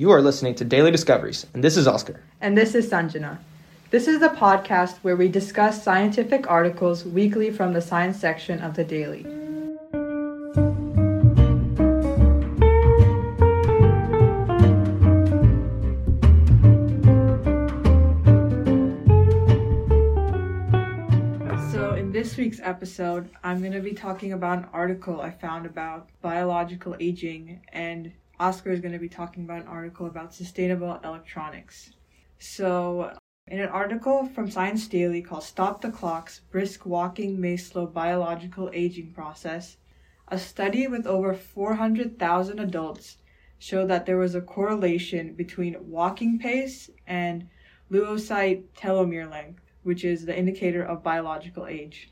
You 0.00 0.12
are 0.12 0.22
listening 0.22 0.54
to 0.54 0.64
Daily 0.64 0.90
Discoveries, 0.90 1.46
and 1.52 1.62
this 1.62 1.76
is 1.76 1.86
Oscar. 1.86 2.22
And 2.40 2.56
this 2.56 2.74
is 2.74 2.88
Sanjana. 2.88 3.36
This 3.90 4.08
is 4.08 4.18
the 4.18 4.30
podcast 4.30 4.96
where 5.02 5.14
we 5.14 5.28
discuss 5.28 5.84
scientific 5.84 6.50
articles 6.50 7.04
weekly 7.04 7.50
from 7.50 7.74
the 7.74 7.82
science 7.82 8.18
section 8.18 8.60
of 8.60 8.76
the 8.76 8.82
Daily. 8.82 9.24
So, 21.70 21.94
in 21.98 22.10
this 22.10 22.38
week's 22.38 22.60
episode, 22.62 23.28
I'm 23.44 23.60
going 23.60 23.72
to 23.72 23.80
be 23.80 23.92
talking 23.92 24.32
about 24.32 24.60
an 24.60 24.68
article 24.72 25.20
I 25.20 25.30
found 25.30 25.66
about 25.66 26.08
biological 26.22 26.96
aging, 26.98 27.60
and 27.74 28.12
Oscar 28.40 28.70
is 28.70 28.80
going 28.80 28.94
to 28.94 28.98
be 28.98 29.08
talking 29.08 29.44
about 29.44 29.60
an 29.60 29.68
article 29.68 30.06
about 30.06 30.32
sustainable 30.32 30.98
electronics. 31.04 31.90
So, 32.38 33.14
in 33.46 33.60
an 33.60 33.68
article 33.68 34.24
from 34.24 34.50
Science 34.50 34.88
Daily 34.88 35.20
called 35.20 35.42
Stop 35.42 35.82
the 35.82 35.90
Clocks 35.90 36.40
Brisk 36.50 36.86
Walking 36.86 37.38
May 37.38 37.58
Slow 37.58 37.84
Biological 37.84 38.70
Aging 38.72 39.12
Process, 39.12 39.76
a 40.28 40.38
study 40.38 40.86
with 40.86 41.06
over 41.06 41.34
400,000 41.34 42.58
adults 42.58 43.18
showed 43.58 43.88
that 43.88 44.06
there 44.06 44.16
was 44.16 44.34
a 44.34 44.40
correlation 44.40 45.34
between 45.34 45.76
walking 45.78 46.38
pace 46.38 46.88
and 47.06 47.46
leukocyte 47.90 48.64
telomere 48.74 49.30
length, 49.30 49.64
which 49.82 50.02
is 50.02 50.24
the 50.24 50.38
indicator 50.38 50.82
of 50.82 51.02
biological 51.02 51.66
age. 51.66 52.08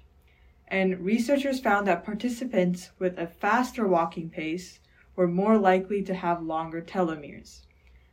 And 0.66 1.00
researchers 1.00 1.58
found 1.58 1.86
that 1.86 2.04
participants 2.04 2.90
with 2.98 3.18
a 3.18 3.26
faster 3.26 3.88
walking 3.88 4.28
pace 4.28 4.80
were 5.18 5.26
more 5.26 5.58
likely 5.58 6.00
to 6.00 6.14
have 6.14 6.40
longer 6.40 6.80
telomeres. 6.80 7.62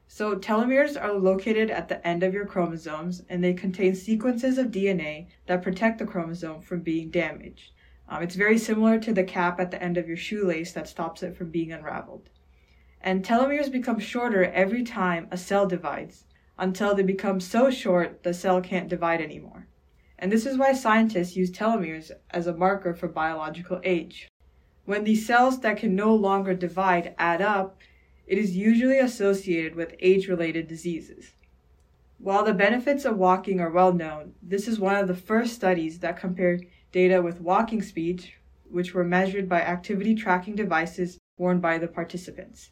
So, 0.07 0.35
telomeres 0.35 0.99
are 0.99 1.13
located 1.13 1.69
at 1.69 1.87
the 1.87 2.05
end 2.05 2.23
of 2.23 2.33
your 2.33 2.47
chromosomes 2.47 3.21
and 3.29 3.43
they 3.43 3.53
contain 3.53 3.93
sequences 3.93 4.57
of 4.57 4.71
DNA 4.71 5.27
that 5.45 5.61
protect 5.61 5.99
the 5.99 6.07
chromosome 6.07 6.63
from 6.63 6.79
being 6.81 7.11
damaged. 7.11 7.73
Um, 8.09 8.23
it's 8.23 8.33
very 8.33 8.57
similar 8.57 8.97
to 9.01 9.13
the 9.13 9.23
cap 9.23 9.59
at 9.59 9.69
the 9.69 9.81
end 9.83 9.97
of 9.97 10.07
your 10.07 10.17
shoelace 10.17 10.71
that 10.71 10.87
stops 10.87 11.21
it 11.21 11.37
from 11.37 11.51
being 11.51 11.71
unraveled. 11.71 12.31
And 13.01 13.23
telomeres 13.23 13.71
become 13.71 13.99
shorter 13.99 14.45
every 14.45 14.81
time 14.81 15.27
a 15.29 15.37
cell 15.37 15.67
divides 15.67 16.23
until 16.57 16.95
they 16.95 17.03
become 17.03 17.39
so 17.39 17.69
short 17.69 18.23
the 18.23 18.33
cell 18.33 18.61
can't 18.61 18.89
divide 18.89 19.21
anymore. 19.21 19.67
And 20.17 20.31
this 20.31 20.47
is 20.47 20.57
why 20.57 20.73
scientists 20.73 21.35
use 21.35 21.51
telomeres 21.51 22.09
as 22.31 22.47
a 22.47 22.57
marker 22.57 22.95
for 22.95 23.07
biological 23.07 23.79
age. 23.83 24.27
When 24.85 25.03
these 25.03 25.25
cells 25.25 25.59
that 25.61 25.77
can 25.77 25.95
no 25.95 26.13
longer 26.13 26.53
divide 26.53 27.15
add 27.17 27.41
up, 27.41 27.79
it 28.27 28.37
is 28.37 28.55
usually 28.55 28.99
associated 28.99 29.75
with 29.75 29.95
age 29.99 30.27
related 30.27 30.67
diseases. 30.67 31.31
While 32.19 32.45
the 32.45 32.53
benefits 32.53 33.03
of 33.03 33.17
walking 33.17 33.59
are 33.59 33.71
well 33.71 33.93
known, 33.93 34.33
this 34.41 34.67
is 34.67 34.79
one 34.79 34.95
of 34.95 35.07
the 35.07 35.15
first 35.15 35.53
studies 35.53 35.99
that 35.99 36.19
compared 36.19 36.65
data 36.91 37.21
with 37.21 37.41
walking 37.41 37.81
speed, 37.81 38.31
which 38.69 38.93
were 38.93 39.03
measured 39.03 39.49
by 39.49 39.61
activity 39.61 40.15
tracking 40.15 40.55
devices 40.55 41.19
worn 41.37 41.59
by 41.59 41.77
the 41.77 41.87
participants. 41.87 42.71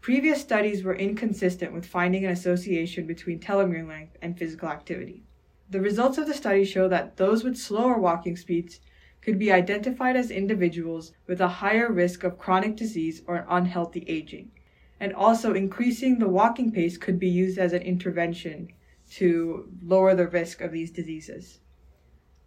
Previous 0.00 0.40
studies 0.40 0.84
were 0.84 0.96
inconsistent 0.96 1.72
with 1.72 1.84
finding 1.86 2.24
an 2.24 2.30
association 2.30 3.06
between 3.06 3.40
telomere 3.40 3.86
length 3.86 4.16
and 4.22 4.38
physical 4.38 4.68
activity. 4.68 5.24
The 5.68 5.80
results 5.80 6.16
of 6.16 6.26
the 6.26 6.34
study 6.34 6.64
show 6.64 6.88
that 6.88 7.16
those 7.16 7.44
with 7.44 7.56
slower 7.56 7.98
walking 7.98 8.36
speeds 8.36 8.80
could 9.26 9.38
be 9.40 9.50
identified 9.50 10.14
as 10.14 10.30
individuals 10.30 11.10
with 11.26 11.40
a 11.40 11.48
higher 11.48 11.90
risk 11.90 12.22
of 12.22 12.38
chronic 12.38 12.76
disease 12.76 13.22
or 13.26 13.44
unhealthy 13.48 14.04
aging. 14.06 14.52
And 15.00 15.12
also, 15.12 15.52
increasing 15.52 16.20
the 16.20 16.28
walking 16.28 16.70
pace 16.70 16.96
could 16.96 17.18
be 17.18 17.28
used 17.28 17.58
as 17.58 17.72
an 17.72 17.82
intervention 17.82 18.68
to 19.14 19.68
lower 19.82 20.14
the 20.14 20.28
risk 20.28 20.60
of 20.60 20.70
these 20.70 20.92
diseases. 20.92 21.58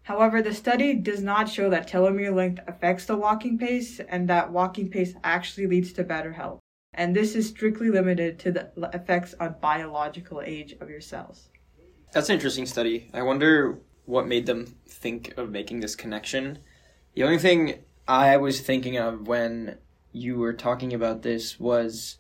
However, 0.03 0.41
the 0.41 0.53
study 0.53 0.93
does 0.93 1.21
not 1.21 1.49
show 1.49 1.69
that 1.69 1.89
telomere 1.89 2.33
length 2.33 2.61
affects 2.65 3.05
the 3.05 3.17
walking 3.17 3.57
pace 3.57 3.99
and 3.99 4.29
that 4.29 4.49
walking 4.49 4.89
pace 4.89 5.15
actually 5.21 5.67
leads 5.67 5.91
to 5.93 6.03
better 6.05 6.31
health. 6.31 6.61
And 6.93 7.13
this 7.13 7.35
is 7.35 7.49
strictly 7.49 7.89
limited 7.89 8.39
to 8.39 8.53
the 8.53 8.71
effects 8.93 9.35
on 9.37 9.57
biological 9.59 10.41
age 10.45 10.77
of 10.79 10.89
your 10.89 11.01
cells. 11.01 11.49
That's 12.13 12.29
an 12.29 12.35
interesting 12.35 12.65
study. 12.65 13.11
I 13.13 13.21
wonder 13.21 13.81
what 14.05 14.27
made 14.27 14.45
them 14.45 14.77
think 14.87 15.37
of 15.37 15.51
making 15.51 15.81
this 15.81 15.95
connection. 15.95 16.59
The 17.15 17.23
only 17.23 17.37
thing 17.37 17.79
I 18.07 18.37
was 18.37 18.61
thinking 18.61 18.97
of 18.97 19.27
when 19.27 19.77
you 20.11 20.37
were 20.37 20.53
talking 20.53 20.93
about 20.93 21.21
this 21.21 21.59
was 21.59 22.17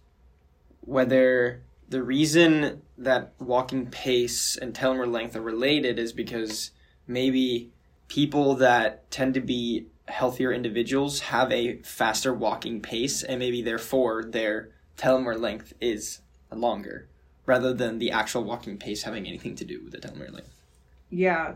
whether 0.81 1.61
the 1.89 2.03
reason 2.03 2.81
that 2.97 3.33
walking 3.39 3.87
pace 3.87 4.55
and 4.55 4.73
telomere 4.73 5.11
length 5.11 5.35
are 5.35 5.41
related 5.41 5.97
is 5.97 6.13
because 6.13 6.71
maybe 7.07 7.71
people 8.07 8.55
that 8.55 9.09
tend 9.09 9.33
to 9.33 9.41
be 9.41 9.87
healthier 10.07 10.51
individuals 10.51 11.19
have 11.21 11.51
a 11.51 11.77
faster 11.77 12.33
walking 12.33 12.81
pace 12.81 13.23
and 13.23 13.39
maybe 13.39 13.61
therefore 13.61 14.23
their 14.23 14.69
telomere 14.97 15.39
length 15.39 15.73
is 15.79 16.21
longer 16.51 17.07
rather 17.45 17.73
than 17.73 17.99
the 17.99 18.11
actual 18.11 18.43
walking 18.43 18.77
pace 18.77 19.03
having 19.03 19.27
anything 19.27 19.55
to 19.55 19.65
do 19.65 19.81
with 19.83 19.91
the 19.91 19.99
telomere 19.99 20.31
length. 20.31 20.61
Yeah. 21.09 21.55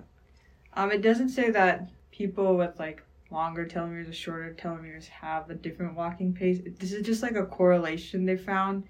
Um 0.76 0.92
it 0.92 1.02
doesn't 1.02 1.30
say 1.30 1.52
that 1.52 1.90
people 2.12 2.56
with 2.56 2.80
like 2.80 3.04
longer 3.34 3.66
telomeres 3.66 4.10
or 4.10 4.14
shorter 4.14 4.56
telomeres 4.58 5.08
have 5.08 5.50
a 5.50 5.56
different 5.56 5.96
walking 5.96 6.34
pace. 6.34 6.62
This 6.80 6.94
is 6.94 7.06
just 7.06 7.24
like 7.24 7.36
a 7.36 7.46
correlation 7.46 8.26
they 8.26 8.38
found. 8.38 8.84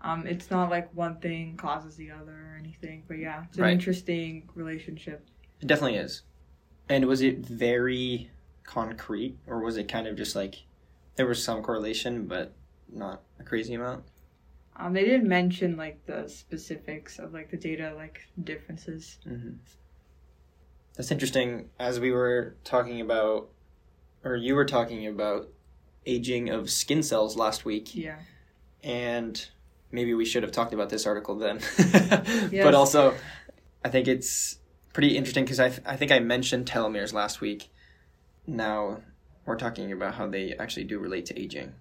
Um 0.00 0.26
it's 0.26 0.50
not 0.50 0.70
like 0.70 0.94
one 0.94 1.16
thing 1.18 1.56
causes 1.56 1.96
the 1.96 2.10
other 2.12 2.32
or 2.32 2.56
anything, 2.58 3.02
but 3.08 3.18
yeah, 3.18 3.44
it's 3.48 3.56
an 3.58 3.64
Right. 3.64 3.72
interesting 3.72 4.48
relationship. 4.54 5.26
It 5.60 5.66
definitely 5.66 5.98
is. 5.98 6.22
And 6.88 7.04
was 7.06 7.20
it 7.20 7.38
very 7.40 8.30
concrete 8.62 9.36
or 9.46 9.60
was 9.60 9.76
it 9.76 9.88
kind 9.88 10.06
of 10.06 10.16
just 10.16 10.36
like 10.36 10.62
there 11.16 11.26
was 11.26 11.42
some 11.42 11.62
correlation 11.62 12.26
but 12.26 12.54
not 12.88 13.22
a 13.40 13.42
crazy 13.42 13.74
amount? 13.74 14.04
Um, 14.76 14.92
they 14.92 15.04
didn't 15.04 15.28
mention 15.28 15.76
like 15.76 16.06
the 16.06 16.28
specifics 16.28 17.18
of 17.18 17.34
like 17.34 17.50
the 17.50 17.56
data, 17.56 17.92
like 17.96 18.20
differences. 18.44 19.18
Mm-hmm. 19.26 19.56
That's 20.94 21.10
interesting. 21.10 21.70
As 21.80 21.98
we 21.98 22.12
were 22.12 22.54
talking 22.62 23.00
about, 23.00 23.48
or 24.24 24.36
you 24.36 24.54
were 24.54 24.64
talking 24.64 25.06
about 25.06 25.48
aging 26.06 26.48
of 26.50 26.70
skin 26.70 27.02
cells 27.02 27.36
last 27.36 27.64
week, 27.64 27.94
Yeah. 27.94 28.16
and 28.82 29.46
maybe 29.90 30.14
we 30.14 30.24
should 30.24 30.42
have 30.42 30.52
talked 30.52 30.72
about 30.74 30.88
this 30.90 31.06
article 31.06 31.36
then. 31.36 31.60
Yes. 32.50 32.64
But 32.64 32.74
also, 32.74 33.14
I 33.84 33.88
think 33.88 34.08
it's 34.08 34.58
pretty 34.92 35.16
interesting 35.16 35.44
because 35.44 35.60
I, 35.60 35.68
th- 35.68 35.82
I 35.86 35.96
think 35.96 36.10
I 36.12 36.18
mentioned 36.18 36.66
telomeres 36.66 37.12
last 37.12 37.40
week. 37.40 37.68
Now 38.46 39.02
we're 39.44 39.56
talking 39.56 39.92
about 39.92 40.14
how 40.14 40.26
they 40.26 40.54
actually 40.54 40.84
do 40.84 40.98
relate 40.98 41.26
to 41.26 41.38
aging. 41.40 41.74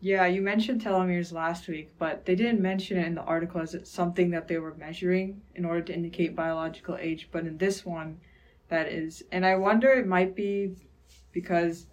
Yeah, 0.00 0.26
you 0.26 0.42
mentioned 0.42 0.80
telomeres 0.82 1.32
last 1.32 1.66
week, 1.68 1.90
but 1.98 2.24
they 2.24 2.36
didn't 2.36 2.60
mention 2.60 2.98
it 2.98 3.06
in 3.06 3.14
the 3.16 3.22
article 3.22 3.60
as 3.60 3.74
it's 3.74 3.90
something 3.90 4.30
that 4.30 4.46
they 4.46 4.58
were 4.58 4.74
measuring 4.76 5.40
in 5.56 5.64
order 5.64 5.82
to 5.82 5.92
indicate 5.94 6.36
biological 6.36 6.96
age. 7.00 7.28
But 7.32 7.46
in 7.46 7.58
this 7.58 7.84
one, 7.84 8.20
that 8.68 8.86
is, 8.88 9.24
and 9.32 9.44
I 9.44 9.56
wonder 9.56 9.90
it 9.90 10.06
might 10.06 10.36
be 10.36 10.76
because 11.32 11.86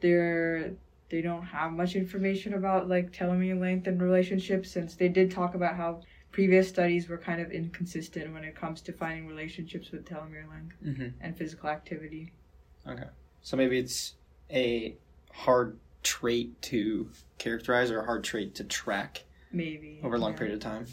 they're 0.00 0.72
they 1.10 1.20
don't 1.20 1.42
have 1.42 1.72
much 1.72 1.94
information 1.96 2.54
about 2.54 2.88
like 2.88 3.12
telomere 3.12 3.58
length 3.60 3.86
and 3.86 4.02
relationships, 4.02 4.70
since 4.70 4.94
they 4.96 5.08
did 5.08 5.30
talk 5.30 5.54
about 5.54 5.76
how 5.76 6.00
previous 6.32 6.68
studies 6.68 7.08
were 7.08 7.18
kind 7.18 7.40
of 7.40 7.52
inconsistent 7.52 8.32
when 8.32 8.42
it 8.42 8.56
comes 8.56 8.80
to 8.80 8.92
finding 8.92 9.26
relationships 9.28 9.90
with 9.92 10.04
telomere 10.04 10.48
length 10.50 10.74
Mm-hmm. 10.84 11.08
and 11.20 11.36
physical 11.36 11.68
activity. 11.68 12.32
Okay. 12.88 13.04
So 13.42 13.56
maybe 13.56 13.78
it's 13.78 14.14
a 14.50 14.96
hard 15.32 15.78
trait 16.02 16.60
to 16.62 17.08
characterize 17.38 17.90
or 17.90 18.00
a 18.00 18.04
hard 18.04 18.24
trait 18.24 18.54
to 18.56 18.64
track 18.64 19.24
Maybe 19.52 20.00
over 20.02 20.16
a 20.16 20.18
long 20.18 20.32
yeah. 20.32 20.38
period 20.38 20.54
of 20.54 20.60
time. 20.60 20.86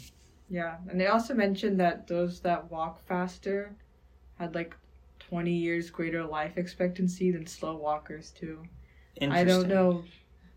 Yeah, 0.48 0.76
and 0.88 1.00
they 1.00 1.06
also 1.06 1.34
mentioned 1.34 1.80
that 1.80 2.06
those 2.06 2.40
that 2.40 2.70
walk 2.70 3.04
faster 3.06 3.74
had 4.38 4.54
like 4.54 4.76
20 5.32 5.50
years 5.50 5.88
greater 5.88 6.22
life 6.22 6.58
expectancy 6.58 7.30
than 7.30 7.46
slow 7.46 7.74
walkers 7.74 8.32
too. 8.32 8.62
I 9.22 9.44
don't 9.44 9.66
know 9.66 10.04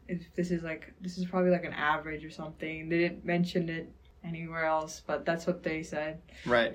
if 0.09 0.21
this 0.35 0.51
is 0.51 0.63
like 0.63 0.93
this 0.99 1.17
is 1.17 1.23
probably 1.23 1.49
like 1.51 1.63
an 1.63 1.71
average 1.71 2.25
or 2.25 2.29
something. 2.29 2.89
They 2.89 2.97
didn't 2.97 3.23
mention 3.23 3.69
it 3.69 3.89
anywhere 4.21 4.65
else, 4.65 5.01
but 5.07 5.25
that's 5.25 5.47
what 5.47 5.63
they 5.63 5.81
said. 5.81 6.19
Right. 6.45 6.73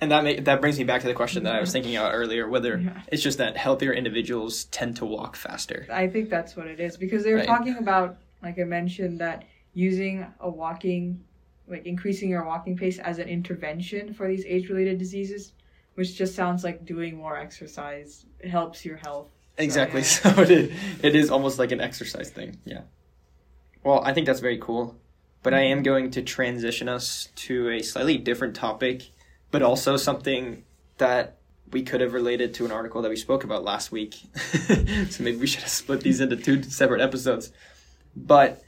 And 0.00 0.10
that 0.10 0.24
ma- 0.24 0.42
that 0.42 0.60
brings 0.60 0.76
me 0.76 0.82
back 0.82 1.02
to 1.02 1.06
the 1.06 1.14
question 1.14 1.44
that 1.44 1.54
I 1.54 1.60
was 1.60 1.70
thinking 1.76 1.94
about 1.96 2.14
earlier, 2.14 2.48
whether 2.48 2.78
Yeah. 2.80 3.00
it's 3.12 3.22
just 3.22 3.38
that 3.38 3.56
healthier 3.56 3.92
individuals 3.92 4.64
tend 4.64 4.96
to 4.96 5.04
walk 5.04 5.36
faster. 5.36 5.86
I 5.88 6.08
think 6.08 6.30
that's 6.30 6.56
what 6.56 6.66
it 6.66 6.80
is 6.80 6.96
because 6.96 7.22
they 7.22 7.30
were 7.30 7.38
Right. 7.38 7.46
talking 7.46 7.76
about 7.76 8.16
like 8.42 8.58
I 8.58 8.64
mentioned 8.64 9.20
that 9.20 9.44
using 9.72 10.26
a 10.40 10.50
walking 10.50 11.22
like 11.68 11.86
increasing 11.86 12.28
your 12.28 12.44
walking 12.44 12.76
pace 12.76 12.98
as 12.98 13.20
an 13.20 13.28
intervention 13.28 14.12
for 14.14 14.26
these 14.26 14.44
age 14.46 14.68
related 14.68 14.98
diseases, 14.98 15.52
which 15.94 16.16
just 16.16 16.34
sounds 16.34 16.64
like 16.64 16.84
doing 16.84 17.16
more 17.16 17.36
exercise 17.36 18.24
helps 18.48 18.84
your 18.84 18.96
health. 18.96 19.28
Exactly. 19.58 20.00
yeah. 20.00 20.06
So 20.34 20.42
it 20.42 20.50
is, 20.50 20.78
it 21.02 21.14
is 21.16 21.30
almost 21.30 21.58
like 21.58 21.72
an 21.72 21.80
exercise 21.80 22.30
thing. 22.30 22.58
Yeah. 22.64 22.82
Well, 23.82 24.02
I 24.04 24.12
think 24.14 24.26
that's 24.26 24.40
very 24.40 24.58
cool. 24.58 24.96
but 25.42 25.54
I 25.54 25.60
am 25.62 25.82
going 25.82 26.10
to 26.12 26.22
transition 26.22 26.88
us 26.88 27.28
to 27.46 27.70
a 27.70 27.82
slightly 27.82 28.18
different 28.18 28.54
topic, 28.54 29.08
but 29.50 29.62
also 29.62 29.96
something 29.96 30.64
that 30.98 31.38
we 31.72 31.82
could 31.82 32.00
have 32.00 32.12
related 32.12 32.52
to 32.54 32.64
an 32.64 32.72
article 32.72 33.00
that 33.02 33.08
we 33.08 33.16
spoke 33.16 33.44
about 33.44 33.64
last 33.64 33.90
week. 33.92 34.14
so 35.10 35.22
maybe 35.22 35.36
we 35.38 35.46
should 35.46 35.62
have 35.62 35.70
split 35.70 36.00
these 36.02 36.20
into 36.20 36.36
two 36.36 36.62
separate 36.64 37.00
episodes. 37.00 37.52
But 38.14 38.62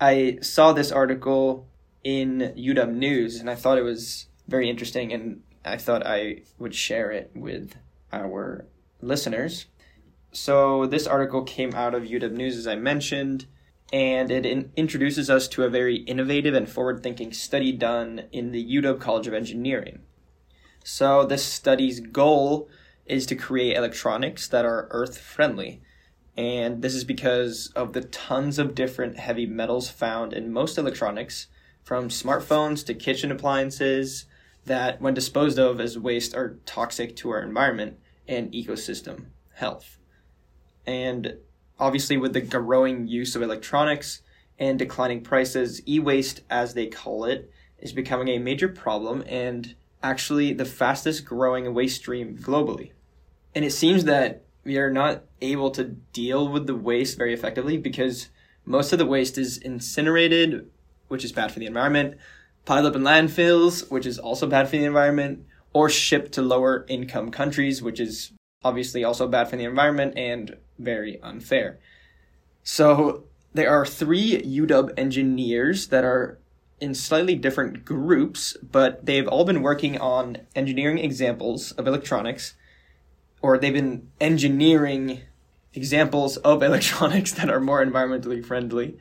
I 0.00 0.38
saw 0.40 0.72
this 0.72 0.92
article 0.92 1.66
in 2.04 2.54
UW 2.56 2.94
News 2.94 3.36
and 3.40 3.50
I 3.50 3.54
thought 3.54 3.76
it 3.76 3.82
was 3.82 4.26
very 4.46 4.70
interesting 4.70 5.12
and 5.12 5.42
I 5.64 5.76
thought 5.76 6.06
I 6.06 6.42
would 6.58 6.74
share 6.74 7.10
it 7.10 7.30
with 7.34 7.74
our 8.12 8.66
listeners. 9.00 9.66
So 10.32 10.86
this 10.86 11.06
article 11.06 11.42
came 11.42 11.74
out 11.74 11.94
of 11.94 12.02
UW 12.02 12.32
News, 12.32 12.56
as 12.56 12.66
I 12.66 12.74
mentioned, 12.74 13.46
and 13.92 14.30
it 14.30 14.44
in- 14.44 14.72
introduces 14.76 15.30
us 15.30 15.46
to 15.48 15.62
a 15.62 15.70
very 15.70 15.96
innovative 15.96 16.54
and 16.54 16.68
forward-thinking 16.68 17.32
study 17.32 17.70
done 17.72 18.24
in 18.32 18.50
the 18.50 18.76
UW 18.76 18.98
College 18.98 19.26
of 19.26 19.34
Engineering. 19.34 20.00
So 20.82 21.24
this 21.24 21.44
study's 21.44 22.00
goal 22.00 22.68
is 23.06 23.26
to 23.26 23.36
create 23.36 23.76
electronics 23.76 24.48
that 24.48 24.64
are 24.64 24.88
earth-friendly. 24.90 25.82
And 26.36 26.82
this 26.82 26.94
is 26.94 27.04
because 27.04 27.70
of 27.76 27.92
the 27.92 28.00
tons 28.00 28.58
of 28.58 28.74
different 28.74 29.18
heavy 29.18 29.46
metals 29.46 29.88
found 29.88 30.32
in 30.32 30.52
most 30.52 30.76
electronics, 30.76 31.46
from 31.84 32.08
smartphones 32.08 32.84
to 32.86 32.94
kitchen 32.94 33.30
appliances, 33.30 34.24
that, 34.66 35.00
when 35.00 35.14
disposed 35.14 35.58
of 35.58 35.80
as 35.80 35.98
waste, 35.98 36.34
are 36.34 36.58
toxic 36.66 37.16
to 37.16 37.30
our 37.30 37.42
environment 37.42 37.98
and 38.26 38.52
ecosystem 38.52 39.26
health. 39.54 39.98
And 40.86 41.36
obviously, 41.78 42.16
with 42.16 42.32
the 42.32 42.40
growing 42.40 43.06
use 43.06 43.36
of 43.36 43.42
electronics 43.42 44.22
and 44.58 44.78
declining 44.78 45.22
prices, 45.22 45.82
e 45.86 45.98
waste, 45.98 46.42
as 46.48 46.74
they 46.74 46.86
call 46.86 47.24
it, 47.24 47.50
is 47.78 47.92
becoming 47.92 48.28
a 48.28 48.38
major 48.38 48.68
problem 48.68 49.24
and 49.26 49.74
actually 50.02 50.52
the 50.52 50.64
fastest 50.64 51.24
growing 51.24 51.72
waste 51.74 51.96
stream 51.96 52.36
globally. 52.38 52.92
And 53.54 53.64
it 53.64 53.72
seems 53.72 54.04
that 54.04 54.44
we 54.64 54.78
are 54.78 54.90
not 54.90 55.24
able 55.40 55.70
to 55.72 55.84
deal 55.84 56.48
with 56.48 56.66
the 56.66 56.74
waste 56.74 57.18
very 57.18 57.34
effectively 57.34 57.76
because 57.76 58.28
most 58.64 58.92
of 58.92 58.98
the 58.98 59.06
waste 59.06 59.36
is 59.36 59.58
incinerated, 59.58 60.70
which 61.08 61.24
is 61.24 61.32
bad 61.32 61.52
for 61.52 61.58
the 61.58 61.66
environment, 61.66 62.16
piled 62.64 62.86
up 62.86 62.96
in 62.96 63.02
landfills, 63.02 63.90
which 63.90 64.06
is 64.06 64.18
also 64.18 64.46
bad 64.46 64.68
for 64.68 64.76
the 64.76 64.84
environment, 64.84 65.44
or 65.72 65.90
shipped 65.90 66.32
to 66.32 66.42
lower 66.42 66.86
income 66.88 67.30
countries, 67.30 67.82
which 67.82 68.00
is 68.00 68.32
obviously 68.62 69.04
also 69.04 69.28
bad 69.28 69.48
for 69.48 69.56
the 69.56 69.64
environment 69.64 70.14
and 70.16 70.56
very 70.78 71.20
unfair. 71.22 71.78
So 72.62 73.24
there 73.52 73.70
are 73.70 73.84
three 73.84 74.40
UW 74.40 74.92
engineers 74.96 75.88
that 75.88 76.04
are 76.04 76.38
in 76.80 76.94
slightly 76.94 77.34
different 77.34 77.84
groups, 77.84 78.56
but 78.62 79.04
they've 79.04 79.28
all 79.28 79.44
been 79.44 79.62
working 79.62 79.98
on 79.98 80.38
engineering 80.54 80.98
examples 80.98 81.72
of 81.72 81.86
electronics, 81.86 82.54
or 83.42 83.58
they've 83.58 83.72
been 83.72 84.08
engineering 84.20 85.22
examples 85.74 86.36
of 86.38 86.62
electronics 86.70 87.32
that 87.32 87.50
are 87.50 87.60
more 87.60 87.84
environmentally 87.84 88.44
friendly. 88.44 88.96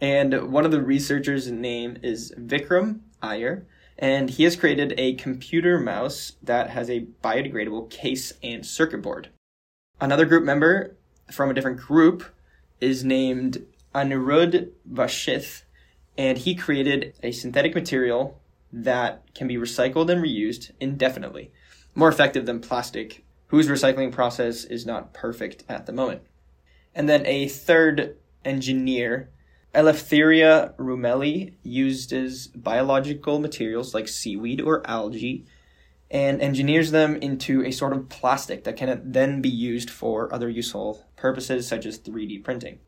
And 0.00 0.52
one 0.52 0.64
of 0.64 0.70
the 0.70 0.82
researchers' 0.82 1.50
name 1.50 1.98
is 2.02 2.32
Vikram 2.38 3.00
Iyer, 3.22 3.66
and 3.98 4.28
he 4.30 4.44
has 4.44 4.56
created 4.56 4.94
a 4.98 5.14
computer 5.14 5.78
mouse 5.78 6.32
that 6.42 6.70
has 6.70 6.90
a 6.90 7.06
biodegradable 7.22 7.90
case 7.90 8.32
and 8.42 8.66
circuit 8.66 9.02
board. 9.02 9.28
Another 10.00 10.24
group 10.24 10.44
member 10.44 10.96
from 11.30 11.50
a 11.50 11.54
different 11.54 11.80
group 11.80 12.24
is 12.80 13.04
named 13.04 13.64
Anirudh 13.94 14.70
Vashisth, 14.90 15.62
and 16.18 16.38
he 16.38 16.54
created 16.54 17.14
a 17.22 17.32
synthetic 17.32 17.74
material 17.74 18.40
that 18.72 19.22
can 19.34 19.46
be 19.46 19.56
recycled 19.56 20.10
and 20.10 20.22
reused 20.22 20.72
indefinitely, 20.80 21.52
more 21.94 22.08
effective 22.08 22.44
than 22.44 22.60
plastic, 22.60 23.24
whose 23.46 23.68
recycling 23.68 24.10
process 24.10 24.64
is 24.64 24.84
not 24.84 25.14
perfect 25.14 25.62
at 25.68 25.86
the 25.86 25.92
moment. 25.92 26.22
And 26.94 27.08
then 27.08 27.24
a 27.26 27.46
third 27.46 28.16
engineer 28.44 29.30
Eleftheria 29.74 30.74
Roumeli 30.76 31.54
uses 31.62 32.48
biological 32.48 33.38
materials 33.38 33.94
like 33.94 34.08
seaweed 34.08 34.60
or 34.60 34.86
algae 34.88 35.44
and 36.10 36.40
engineers 36.40 36.90
them 36.90 37.16
into 37.16 37.64
a 37.64 37.72
sort 37.72 37.92
of 37.92 38.08
plastic 38.08 38.64
that 38.64 38.76
can 38.76 39.00
then 39.04 39.42
be 39.42 39.48
used 39.48 39.90
for 39.90 40.32
other 40.32 40.48
useful 40.48 41.04
purposes 41.16 41.66
such 41.66 41.86
as 41.86 41.98
3D 41.98 42.44
printing. 42.44 42.78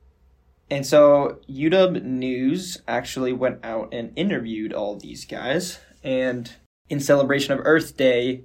And 0.71 0.87
so 0.87 1.41
UW 1.49 2.03
News 2.03 2.83
actually 2.87 3.33
went 3.33 3.65
out 3.65 3.93
and 3.93 4.13
interviewed 4.17 4.73
all 4.73 4.97
these 4.97 5.25
guys 5.25 5.81
and 6.03 6.53
in 6.89 7.01
celebration 7.01 7.53
of 7.53 7.61
Earth 7.65 7.97
Day, 7.97 8.45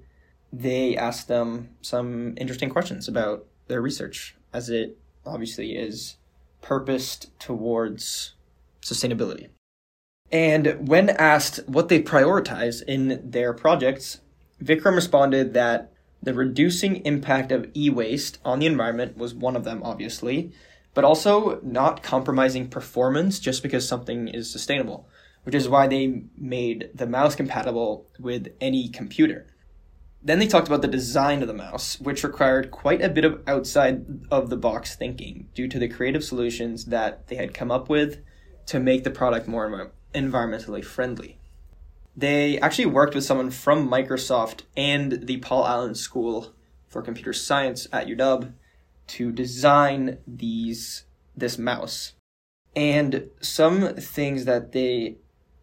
they 0.52 0.98
asked 0.98 1.28
them 1.28 1.70
some 1.82 2.34
interesting 2.38 2.70
questions 2.70 3.08
about 3.08 3.46
their 3.68 3.82
research 3.82 4.36
as 4.52 4.70
it 4.70 4.98
obviously 5.26 5.76
is 5.76 6.18
purposed 6.62 7.38
towards 7.40 8.36
sustainability. 8.82 9.50
And 10.32 10.88
when 10.88 11.10
asked 11.10 11.60
what 11.68 11.90
they 11.90 12.02
prioritize 12.02 12.82
in 12.82 13.22
their 13.30 13.54
projects, 13.54 14.22
Vikram 14.64 14.96
responded 14.96 15.54
that 15.54 15.92
the 16.24 16.34
reducing 16.34 16.98
impact 17.06 17.52
of 17.52 17.70
e 17.76 17.90
waste 17.90 18.38
on 18.46 18.60
the 18.60 18.68
environment 18.68 19.18
was 19.18 19.34
one 19.34 19.56
of 19.56 19.64
them, 19.64 19.82
obviously, 19.84 20.54
but 20.94 21.04
also 21.04 21.60
not 21.62 22.04
compromising 22.04 22.70
performance 22.70 23.40
just 23.40 23.64
because 23.64 23.88
something 23.88 24.28
is 24.28 24.52
sustainable, 24.52 25.08
which 25.44 25.56
is 25.56 25.68
why 25.68 25.88
they 25.88 26.24
made 26.38 26.92
the 26.94 27.08
mouse 27.08 27.36
compatible 27.36 28.08
with 28.20 28.50
any 28.62 28.88
computer. 28.88 29.48
Then 30.24 30.40
they 30.40 30.48
talked 30.48 30.68
about 30.68 30.84
the 30.84 30.88
design 30.88 31.42
of 31.42 31.48
the 31.48 31.54
mouse, 31.54 32.00
which 32.00 32.24
required 32.24 32.70
quite 32.70 33.02
a 33.02 33.10
bit 33.10 33.26
of 33.26 33.42
outside 33.48 34.06
of 34.30 34.50
the 34.50 34.58
box 34.58 34.96
thinking 34.96 35.48
due 35.56 35.68
to 35.68 35.80
the 35.80 35.88
creative 35.88 36.24
solutions 36.24 36.86
that 36.86 37.28
they 37.28 37.36
had 37.36 37.54
come 37.54 37.72
up 37.72 37.90
with 37.90 38.20
to 38.68 38.80
make 38.80 39.04
the 39.04 39.10
product 39.10 39.48
more 39.48 39.92
environmentally 40.14 40.86
friendly. 40.86 41.40
They 42.16 42.60
actually 42.60 42.88
worked 42.88 43.16
with 43.16 43.24
someone 43.24 43.50
from 43.50 43.90
Microsoft 43.90 44.62
and 44.78 45.26
the 45.26 45.38
Paul 45.38 45.66
Allen 45.66 45.96
School 45.96 46.54
for 46.88 47.02
Computer 47.02 47.34
Science 47.34 47.88
at 47.92 48.08
UW 48.08 48.54
to 49.08 49.32
design 49.32 50.20
these 50.28 51.06
this 51.36 51.58
mouse. 51.58 52.14
And 52.76 53.30
some 53.42 53.96
things 53.96 54.46
that 54.46 54.72
they 54.72 55.18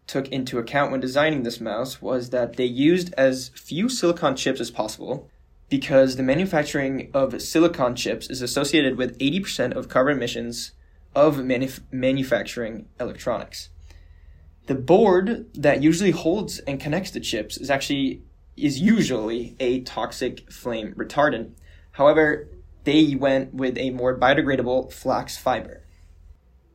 took 0.08 0.26
into 0.28 0.58
account 0.58 0.90
when 0.90 1.00
designing 1.00 1.44
this 1.44 1.60
mouse 1.60 2.02
was 2.02 2.30
that 2.30 2.56
they 2.56 2.64
used 2.64 3.14
as 3.14 3.50
few 3.50 3.88
silicon 3.88 4.34
chips 4.34 4.60
as 4.60 4.70
possible 4.70 5.30
because 5.68 6.16
the 6.16 6.22
manufacturing 6.22 7.10
of 7.12 7.40
silicon 7.40 7.94
chips 7.94 8.28
is 8.30 8.42
associated 8.42 8.96
with 8.96 9.18
80% 9.18 9.76
of 9.76 9.88
carbon 9.88 10.16
emissions 10.16 10.72
of 11.14 11.36
manuf- 11.36 11.80
manufacturing 11.92 12.86
electronics. 12.98 13.68
The 14.66 14.74
board 14.74 15.46
that 15.54 15.82
usually 15.82 16.10
holds 16.10 16.58
and 16.60 16.80
connects 16.80 17.10
the 17.10 17.20
chips 17.20 17.56
is 17.58 17.70
actually 17.70 18.22
is 18.56 18.80
usually 18.80 19.54
a 19.60 19.82
toxic 19.82 20.50
flame 20.50 20.92
retardant. 20.94 21.52
However, 21.92 22.48
they 22.84 23.14
went 23.14 23.54
with 23.54 23.78
a 23.78 23.90
more 23.90 24.18
biodegradable 24.18 24.92
flax 24.92 25.36
fiber 25.36 25.84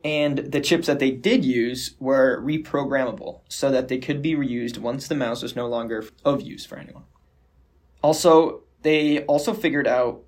and 0.04 0.38
the 0.38 0.60
chips 0.60 0.86
that 0.86 0.98
they 0.98 1.10
did 1.10 1.44
use 1.44 1.94
were 1.98 2.40
reprogrammable 2.42 3.40
so 3.48 3.70
that 3.70 3.88
they 3.88 3.96
could 3.98 4.20
be 4.20 4.34
reused 4.34 4.76
once 4.76 5.08
the 5.08 5.14
mouse 5.14 5.42
was 5.42 5.56
no 5.56 5.66
longer 5.66 6.04
of 6.24 6.42
use 6.42 6.66
for 6.66 6.76
anyone. 6.76 7.04
Also, 8.02 8.60
they 8.82 9.24
also 9.24 9.54
figured 9.54 9.88
out 9.88 10.22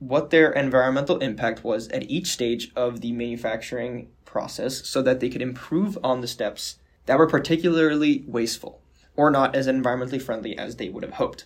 what 0.00 0.30
their 0.30 0.50
environmental 0.50 1.18
impact 1.18 1.62
was 1.62 1.86
at 1.88 2.10
each 2.10 2.26
stage 2.26 2.72
of 2.74 3.02
the 3.02 3.12
manufacturing 3.12 4.08
process 4.24 4.88
so 4.88 5.00
that 5.00 5.20
they 5.20 5.28
could 5.28 5.42
improve 5.42 5.96
on 6.02 6.20
the 6.20 6.26
steps 6.26 6.78
that 7.06 7.18
were 7.18 7.26
particularly 7.28 8.24
wasteful 8.26 8.80
or 9.14 9.30
not 9.30 9.54
as 9.54 9.68
environmentally 9.68 10.20
friendly 10.20 10.58
as 10.58 10.76
they 10.76 10.88
would 10.88 11.04
have 11.04 11.14
hoped. 11.14 11.44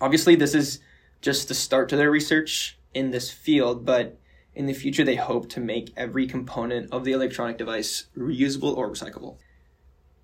Obviously, 0.00 0.34
this 0.34 0.54
is 0.54 0.80
just 1.22 1.48
the 1.48 1.54
start 1.54 1.88
to 1.88 1.96
their 1.96 2.10
research 2.10 2.78
in 2.92 3.10
this 3.10 3.30
field, 3.30 3.86
but 3.86 4.18
in 4.54 4.66
the 4.66 4.72
future, 4.72 5.04
they 5.04 5.16
hope 5.16 5.48
to 5.50 5.60
make 5.60 5.92
every 5.96 6.26
component 6.26 6.92
of 6.92 7.04
the 7.04 7.12
electronic 7.12 7.58
device 7.58 8.06
reusable 8.16 8.76
or 8.76 8.88
recyclable. 8.88 9.36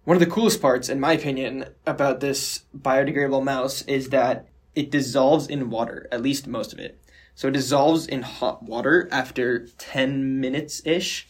One 0.05 0.17
of 0.17 0.21
the 0.21 0.31
coolest 0.31 0.63
parts, 0.63 0.89
in 0.89 0.99
my 0.99 1.13
opinion, 1.13 1.67
about 1.87 2.21
this 2.21 2.65
biodegradable 2.77 3.45
mouse 3.45 3.83
is 3.83 4.09
that 4.11 4.49
it 4.75 4.91
dissolves 4.91 5.47
in 5.47 5.71
water, 5.71 6.09
at 6.11 6.23
least 6.23 6.47
most 6.47 6.73
of 6.73 6.79
it. 6.79 7.01
So 7.35 7.49
it 7.49 7.55
dissolves 7.55 8.07
in 8.07 8.23
hot 8.23 8.63
water 8.63 9.09
after 9.11 9.67
10 9.79 10.41
minutes 10.41 10.83
ish, 10.85 11.29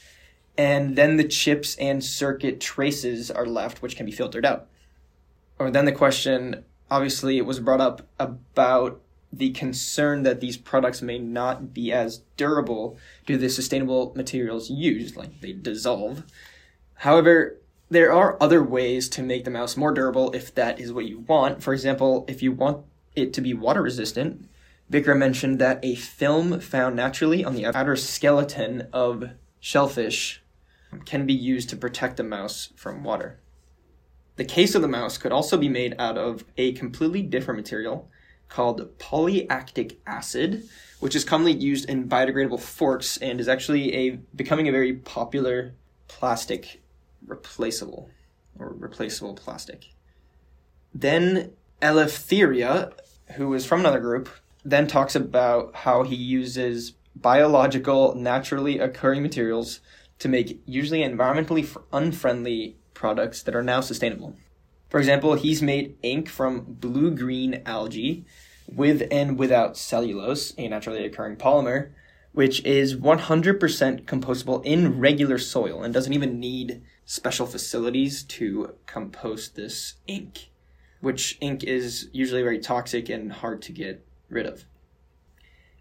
and 0.56 0.96
then 0.96 1.16
the 1.16 1.24
chips 1.24 1.76
and 1.76 2.02
circuit 2.04 2.60
traces 2.60 3.30
are 3.30 3.46
left, 3.46 3.82
which 3.82 3.96
can 3.96 4.06
be 4.06 4.12
filtered 4.12 4.44
out. 4.44 4.68
Oh, 5.58 5.66
or 5.66 5.70
then 5.70 5.84
the 5.84 5.92
question, 5.92 6.64
obviously, 6.90 7.38
it 7.38 7.46
was 7.46 7.60
brought 7.60 7.80
up 7.80 8.08
about 8.18 9.00
the 9.32 9.50
concern 9.50 10.22
that 10.24 10.40
these 10.40 10.56
products 10.56 11.02
may 11.02 11.18
not 11.18 11.72
be 11.72 11.92
as 11.92 12.22
durable 12.36 12.98
due 13.26 13.34
to 13.34 13.40
the 13.40 13.48
sustainable 13.48 14.12
materials 14.16 14.70
used, 14.70 15.16
like 15.16 15.40
they 15.40 15.52
dissolve. 15.52 16.24
However, 16.94 17.56
there 17.88 18.12
are 18.12 18.40
other 18.40 18.62
ways 18.62 19.08
to 19.10 19.22
make 19.22 19.44
the 19.44 19.50
mouse 19.50 19.76
more 19.76 19.92
durable 19.92 20.30
if 20.32 20.54
that 20.54 20.80
is 20.80 20.92
what 20.92 21.06
you 21.06 21.20
want. 21.20 21.62
For 21.62 21.72
example, 21.72 22.24
if 22.28 22.42
you 22.42 22.52
want 22.52 22.84
it 23.14 23.32
to 23.34 23.40
be 23.40 23.54
water 23.54 23.82
resistant, 23.82 24.48
Vikram 24.90 25.18
mentioned 25.18 25.58
that 25.60 25.84
a 25.84 25.94
film 25.94 26.60
found 26.60 26.96
naturally 26.96 27.44
on 27.44 27.54
the 27.54 27.66
outer 27.66 27.96
skeleton 27.96 28.88
of 28.92 29.30
shellfish 29.60 30.42
can 31.04 31.26
be 31.26 31.34
used 31.34 31.68
to 31.70 31.76
protect 31.76 32.16
the 32.16 32.24
mouse 32.24 32.72
from 32.74 33.04
water. 33.04 33.38
The 34.36 34.44
case 34.44 34.74
of 34.74 34.82
the 34.82 34.88
mouse 34.88 35.18
could 35.18 35.32
also 35.32 35.56
be 35.56 35.68
made 35.68 35.94
out 35.98 36.18
of 36.18 36.44
a 36.56 36.72
completely 36.72 37.22
different 37.22 37.58
material 37.58 38.08
called 38.50 38.98
polylactic 38.98 39.96
acid, 40.06 40.68
which 40.98 41.16
is 41.16 41.24
commonly 41.24 41.52
used 41.52 41.88
in 41.88 42.08
biodegradable 42.08 42.60
forks 42.60 43.16
and 43.16 43.40
is 43.40 43.48
actually 43.48 43.94
a 43.94 44.10
becoming 44.34 44.68
a 44.68 44.72
very 44.72 44.92
popular 44.92 45.72
plastic 46.08 46.82
replaceable 47.26 48.10
or 48.58 48.74
replaceable 48.76 49.34
plastic. 49.34 49.86
Then 50.94 51.52
Eleftheria, 51.80 52.92
who 53.36 53.54
is 53.54 53.64
from 53.64 53.80
another 53.80 54.00
group, 54.00 54.28
then 54.64 54.86
talks 54.86 55.14
about 55.14 55.74
how 55.74 56.02
he 56.02 56.16
uses 56.16 56.92
biological, 57.14 58.14
naturally 58.14 58.78
occurring 58.78 59.22
materials 59.22 59.80
to 60.18 60.28
make 60.28 60.60
usually 60.66 61.00
environmentally 61.00 61.66
unfriendly 61.92 62.76
products 62.92 63.42
that 63.42 63.56
are 63.56 63.62
now 63.62 63.80
sustainable. 63.80 64.36
For 64.90 64.98
example, 64.98 65.34
he's 65.34 65.62
made 65.62 65.96
ink 66.02 66.28
from 66.28 66.62
blue 66.62 67.12
green 67.12 67.62
algae 67.64 68.24
with 68.66 69.06
and 69.10 69.38
without 69.38 69.76
cellulose, 69.76 70.52
a 70.58 70.68
naturally 70.68 71.04
occurring 71.04 71.36
polymer, 71.36 71.90
which 72.32 72.64
is 72.64 72.96
100% 72.96 74.04
compostable 74.04 74.64
in 74.64 74.98
regular 74.98 75.38
soil 75.38 75.82
and 75.82 75.94
doesn't 75.94 76.12
even 76.12 76.38
need 76.38 76.82
special 77.04 77.46
facilities 77.46 78.24
to 78.24 78.74
compost 78.86 79.56
this 79.56 79.94
ink, 80.06 80.50
which 81.00 81.38
ink 81.40 81.64
is 81.64 82.08
usually 82.12 82.42
very 82.42 82.58
toxic 82.58 83.08
and 83.08 83.32
hard 83.32 83.62
to 83.62 83.72
get 83.72 84.04
rid 84.28 84.46
of. 84.46 84.64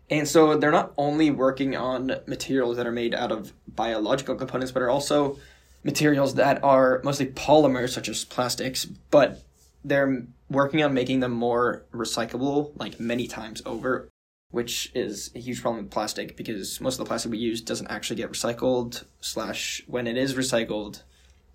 And 0.09 0.27
so 0.27 0.57
they're 0.57 0.71
not 0.71 0.93
only 0.97 1.29
working 1.29 1.75
on 1.75 2.15
materials 2.25 2.77
that 2.77 2.87
are 2.87 2.91
made 2.91 3.13
out 3.13 3.31
of 3.31 3.53
biological 3.67 4.35
components, 4.35 4.71
but 4.71 4.81
are 4.81 4.89
also 4.89 5.37
materials 5.83 6.35
that 6.35 6.63
are 6.63 7.01
mostly 7.03 7.27
polymers, 7.27 7.89
such 7.89 8.09
as 8.09 8.25
plastics, 8.25 8.85
but 8.85 9.43
they're 9.83 10.25
working 10.49 10.83
on 10.83 10.93
making 10.93 11.19
them 11.21 11.31
more 11.31 11.85
recyclable, 11.93 12.71
like 12.75 12.99
many 12.99 13.27
times 13.27 13.61
over, 13.65 14.09
which 14.51 14.91
is 14.93 15.31
a 15.35 15.39
huge 15.39 15.61
problem 15.61 15.83
with 15.83 15.91
plastic 15.91 16.35
because 16.35 16.81
most 16.81 16.95
of 16.95 16.99
the 16.99 17.05
plastic 17.05 17.31
we 17.31 17.37
use 17.37 17.61
doesn't 17.61 17.87
actually 17.87 18.17
get 18.17 18.31
recycled, 18.31 19.05
slash, 19.21 19.83
when 19.87 20.07
it 20.07 20.17
is 20.17 20.33
recycled, 20.33 21.03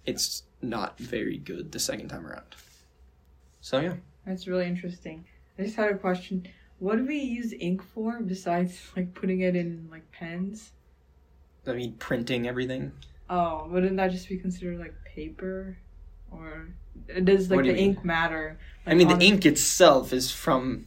it's 0.07 0.45
not 0.63 0.99
very 0.99 1.37
good 1.37 1.73
the 1.73 1.79
second 1.79 2.09
time 2.09 2.27
around. 2.27 2.55
So, 3.61 3.81
yeah. 3.81 3.95
That's 4.27 4.47
really 4.47 4.67
interesting. 4.67 5.27
I 5.59 5.65
just 5.65 5.77
had 5.77 5.91
a 5.91 5.99
question. 5.99 6.47
What 6.79 6.97
do 6.97 7.07
we 7.07 7.19
use 7.19 7.53
ink 7.59 7.83
for 7.83 8.21
besides 8.21 8.81
like 8.97 9.15
putting 9.15 9.41
it 9.41 9.55
in 9.55 9.89
like 9.91 10.11
pens? 10.13 10.73
I 11.67 11.73
mean, 11.73 11.95
printing 11.95 12.49
everything. 12.49 12.93
Oh, 13.31 13.67
wouldn't 13.71 13.97
that 13.97 14.11
just 14.11 14.29
be 14.29 14.37
considered 14.37 14.79
like 14.79 14.95
paper? 15.05 15.79
Or 16.31 16.69
does 17.23 17.51
like 17.51 17.65
the 17.65 17.77
ink 17.77 18.05
matter? 18.05 18.59
Like, 18.85 18.95
I 18.95 18.97
mean, 18.97 19.09
the 19.09 19.25
ink 19.25 19.47
itself 19.47 20.13
is 20.13 20.31
from, 20.31 20.87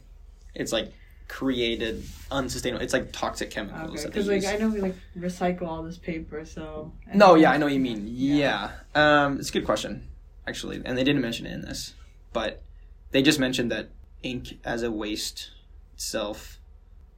it's 0.54 0.72
like 0.72 0.92
created 1.26 2.04
unsustainable. 2.30 2.82
It's 2.82 2.92
like 2.92 3.12
toxic 3.12 3.50
chemicals. 3.50 4.00
Okay, 4.00 4.06
because 4.06 4.28
like 4.28 4.44
I 4.44 4.56
know 4.56 4.68
we 4.68 4.80
like 4.80 4.94
recycle 5.18 5.66
all 5.66 5.82
this 5.82 5.98
paper, 5.98 6.44
so. 6.44 6.92
No, 7.14 7.34
yeah, 7.34 7.50
I 7.50 7.56
know 7.56 7.66
what 7.66 7.74
you 7.74 7.80
mean. 7.80 8.06
Yeah, 8.08 8.70
yeah. 8.94 9.24
Um, 9.24 9.38
it's 9.38 9.50
a 9.50 9.52
good 9.52 9.64
question, 9.64 10.08
actually, 10.46 10.80
and 10.84 10.96
they 10.96 11.04
didn't 11.04 11.22
mention 11.22 11.46
it 11.46 11.52
in 11.52 11.62
this, 11.62 11.94
but 12.32 12.62
they 13.10 13.22
just 13.22 13.38
mentioned 13.38 13.70
that 13.72 13.90
ink 14.22 14.58
as 14.64 14.82
a 14.82 14.90
waste 14.90 15.50
itself 15.94 16.58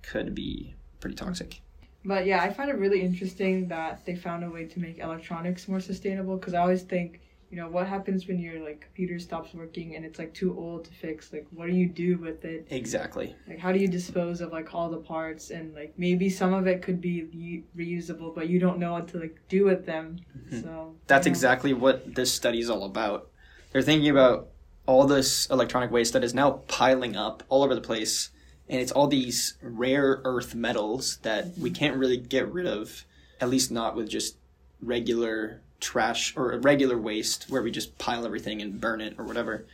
could 0.03 0.35
be 0.35 0.75
pretty 1.01 1.17
toxic. 1.17 1.61
But 2.05 2.27
yeah, 2.27 2.43
I 2.43 2.53
find 2.53 2.71
it 2.71 2.79
really 2.79 3.03
interesting 3.03 3.69
that 3.69 4.05
they 4.07 4.17
found 4.17 4.45
a 4.45 4.51
way 4.51 4.65
to 4.65 4.81
make 4.81 4.99
electronics 4.99 5.69
more 5.69 5.81
sustainable 5.81 6.37
because 6.37 6.55
I 6.55 6.61
always 6.61 6.83
think, 6.83 7.21
you 7.51 7.57
know, 7.57 7.69
what 7.69 7.87
happens 7.87 8.27
when 8.27 8.39
your 8.39 8.65
like 8.65 8.81
computer 8.81 9.19
stops 9.19 9.53
working 9.53 9.97
and 9.97 10.05
it's 10.05 10.19
like 10.19 10.33
too 10.33 10.57
old 10.57 10.85
to 10.87 10.93
fix? 10.93 11.33
Like 11.33 11.47
what 11.51 11.67
do 11.67 11.73
you 11.73 11.87
do 11.87 12.17
with 12.17 12.45
it? 12.45 12.69
Exactly. 12.71 13.35
Like 13.47 13.59
how 13.59 13.73
do 13.73 13.79
you 13.79 13.89
dispose 13.89 14.41
of 14.41 14.51
like 14.51 14.75
all 14.75 14.89
the 14.89 14.99
parts 14.99 15.51
and 15.51 15.75
like 15.75 15.93
maybe 15.99 16.31
some 16.31 16.55
of 16.55 16.67
it 16.67 16.81
could 16.81 17.01
be 17.03 17.65
reusable, 17.77 18.35
but 18.35 18.49
you 18.49 18.59
don't 18.59 18.79
know 18.79 18.93
what 18.93 19.09
to 19.09 19.19
like 19.19 19.39
do 19.49 19.65
with 19.65 19.85
them. 19.85 20.21
Mm-hmm. 20.39 20.63
So 20.63 20.95
That's 21.07 21.27
exactly 21.27 21.75
what 21.75 22.15
this 22.15 22.33
study 22.33 22.61
is 22.61 22.71
all 22.71 22.85
about. 22.85 23.29
They're 23.73 23.83
thinking 23.83 24.09
about 24.09 24.49
all 24.87 25.07
this 25.07 25.47
electronic 25.51 25.91
waste 25.91 26.15
that 26.15 26.25
is 26.25 26.33
now 26.33 26.63
piling 26.67 27.15
up 27.15 27.43
all 27.49 27.63
over 27.63 27.75
the 27.75 27.81
place 27.81 28.31
and 28.71 28.81
it's 28.81 28.93
all 28.93 29.09
these 29.09 29.59
rare 29.61 30.21
earth 30.25 30.55
metals 30.55 31.19
that 31.23 31.59
we 31.59 31.71
can't 31.71 31.97
really 31.97 32.17
get 32.17 32.51
rid 32.53 32.67
of, 32.67 33.05
at 33.41 33.51
least 33.51 33.73
not 33.73 33.97
with 33.97 34.09
just 34.09 34.37
regular 34.81 35.61
trash 35.81 36.37
or 36.37 36.57
regular 36.61 36.97
waste 36.97 37.47
where 37.49 37.63
we 37.63 37.73
just 37.73 37.99
pile 37.99 38.25
everything 38.25 38.63
and 38.63 38.81
burn 38.81 39.01
it 39.01 39.17
or 39.19 39.25
whatever. 39.25 39.67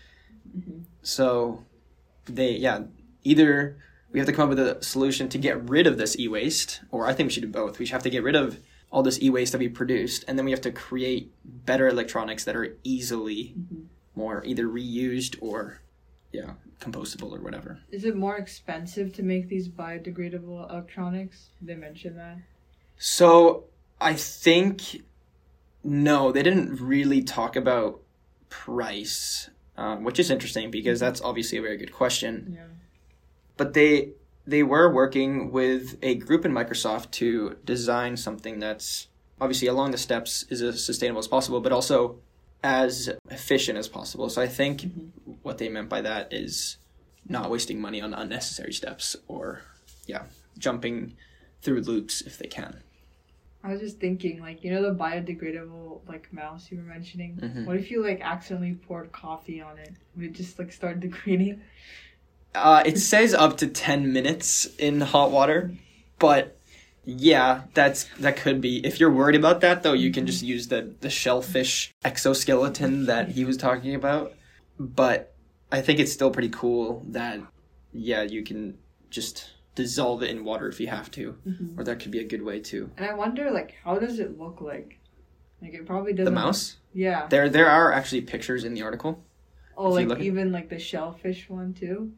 Mm-hmm. 0.57 0.81
So 1.03 1.63
they, 2.25 2.53
yeah, 2.53 2.85
either 3.23 3.77
we 4.13 4.19
have 4.19 4.27
to 4.29 4.33
come 4.33 4.45
up 4.51 4.57
with 4.57 4.67
a 4.67 4.83
solution 4.83 5.29
to 5.29 5.37
get 5.37 5.69
rid 5.69 5.87
of 5.87 5.99
this 5.99 6.19
e-waste, 6.19 6.81
or 6.91 7.07
I 7.07 7.13
think 7.13 7.27
we 7.27 7.33
should 7.35 7.43
do 7.43 7.49
both. 7.49 7.79
We 7.79 7.87
have 7.89 8.03
to 8.05 8.11
get 8.11 8.23
rid 8.23 8.35
of 8.35 8.61
all 8.91 9.03
this 9.03 9.21
e-waste 9.21 9.53
that 9.53 9.59
we 9.59 9.69
produced, 9.69 10.25
and 10.27 10.39
then 10.39 10.47
we 10.47 10.53
have 10.53 10.61
to 10.63 10.73
create 10.73 11.33
better 11.45 11.87
electronics 11.87 12.45
that 12.45 12.57
are 12.57 12.79
easily 12.83 13.55
mm-hmm. 13.59 13.83
more 14.15 14.43
either 14.47 14.65
reused 14.67 15.37
or 15.43 15.83
yeah, 16.33 16.53
compostable 16.81 17.33
or 17.33 17.41
whatever. 17.41 17.81
Is 17.91 18.05
it 18.05 18.17
more 18.17 18.37
expensive 18.37 19.13
to 19.15 19.23
make 19.23 19.49
these 19.49 19.69
biodegradable 19.69 20.71
electronics? 20.71 21.51
Did 21.59 21.69
they 21.69 21.75
mention 21.75 22.17
that? 22.17 22.39
So 22.99 23.65
I 24.01 24.15
think 24.15 25.03
no, 25.85 26.33
they 26.33 26.43
didn't 26.43 26.81
really 26.81 27.23
talk 27.23 27.55
about 27.55 28.01
price, 28.49 29.51
um, 29.77 30.03
which 30.03 30.19
is 30.19 30.31
interesting 30.31 30.71
because 30.71 30.99
that's 30.99 31.21
obviously 31.21 31.59
a 31.59 31.63
very 31.63 31.77
good 31.77 31.93
question. 31.93 32.55
Yeah. 32.57 32.63
But 33.57 33.75
they 33.75 34.13
they 34.47 34.63
were 34.63 34.93
working 34.93 35.51
with 35.51 35.99
a 36.03 36.17
group 36.17 36.45
in 36.45 36.53
Microsoft 36.53 37.11
to 37.13 37.57
design 37.65 38.17
something 38.17 38.61
that's 38.61 39.09
obviously 39.41 39.69
along 39.69 39.91
the 39.91 39.99
steps 39.99 40.45
is 40.51 40.63
as 40.63 40.85
sustainable 40.85 41.19
as 41.19 41.29
possible, 41.29 41.61
but 41.61 41.73
also 41.73 42.19
as 42.67 43.09
efficient 43.31 43.79
as 43.79 43.87
possible. 43.87 44.29
So 44.29 44.43
I 44.43 44.49
think 44.49 44.81
mm-hmm. 44.81 45.35
what 45.43 45.59
they 45.59 45.69
meant 45.69 45.89
by 45.89 46.01
that 46.01 46.33
is 46.33 46.79
not 47.29 47.49
wasting 47.49 47.81
money 47.81 48.01
on 48.01 48.13
unnecessary 48.13 48.73
steps 48.73 49.15
or 49.29 49.63
yeah, 50.07 50.25
jumping 50.59 51.17
through 51.63 51.83
loops 51.83 52.23
if 52.23 52.39
they 52.39 52.49
can. 52.49 52.83
I 53.63 53.71
was 53.71 53.81
just 53.81 53.99
thinking, 53.99 54.41
like, 54.41 54.63
you 54.63 54.71
know, 54.73 54.83
the 54.83 54.95
biodegradable 54.95 56.01
like 56.09 56.33
mouse 56.33 56.71
you 56.71 56.79
were 56.79 56.85
mentioning. 56.85 57.39
Mm-hmm. 57.41 57.65
What 57.67 57.77
if 57.77 57.91
you 57.91 58.03
like 58.03 58.21
accidentally 58.21 58.75
poured 58.75 59.13
coffee 59.13 59.61
on 59.61 59.79
it? 59.79 59.93
Would 60.17 60.27
it 60.27 60.33
just 60.33 60.59
like 60.59 60.73
start 60.73 61.01
degrading? 61.01 61.63
Uh, 62.55 62.83
it 62.85 62.99
says 62.99 63.33
up 63.33 63.59
to 63.59 63.69
ten 63.69 64.13
minutes 64.13 64.67
in 64.77 65.01
hot 65.01 65.31
water, 65.31 65.73
but 66.19 66.56
yeah, 67.07 67.63
that's 67.73 68.05
that 68.19 68.37
could 68.37 68.61
be. 68.61 68.85
If 68.85 68.99
you're 68.99 69.13
worried 69.13 69.37
about 69.37 69.61
that 69.61 69.85
though, 69.85 69.93
you 69.93 70.11
can 70.11 70.27
just 70.27 70.43
use 70.43 70.67
the 70.67 70.93
the 71.01 71.09
shellfish 71.09 71.95
exoskeleton 72.05 73.07
that 73.07 73.29
he 73.29 73.45
was 73.45 73.57
talking 73.57 73.95
about. 73.95 74.35
But 74.79 75.33
I 75.71 75.81
think 75.81 76.01
it's 76.01 76.13
still 76.13 76.33
pretty 76.33 76.49
cool 76.49 77.05
that 77.09 77.41
yeah, 77.93 78.23
you 78.23 78.43
can 78.43 78.79
just 79.09 79.53
dissolve 79.77 80.25
it 80.25 80.31
in 80.31 80.45
water 80.45 80.69
if 80.69 80.81
you 80.81 80.89
have 80.89 81.09
to. 81.13 81.37
Mm-hmm. 81.47 81.81
Or 81.81 81.85
that 81.85 82.01
could 82.01 82.11
be 82.11 82.19
a 82.19 82.25
good 82.25 82.43
way 82.43 82.59
too. 82.59 82.91
And 82.97 83.07
I 83.07 83.15
wonder 83.15 83.53
like 83.53 83.77
how 83.85 84.01
does 84.01 84.19
it 84.19 84.37
look 84.37 84.61
like? 84.61 84.99
Like 85.63 85.75
it 85.75 85.87
probably 85.87 86.13
doesn't 86.13 86.35
The 86.35 86.41
mouse? 86.41 86.77
Yeah. 86.93 87.29
There 87.29 87.49
there 87.49 87.69
are 87.71 87.93
actually 87.93 88.23
pictures 88.23 88.65
in 88.65 88.75
the 88.75 88.83
article. 88.83 89.23
Oh, 89.77 89.91
like 89.91 90.19
even 90.19 90.51
like 90.51 90.71
the 90.71 90.81
shellfish 90.81 91.49
one 91.49 91.73
too? 91.73 92.11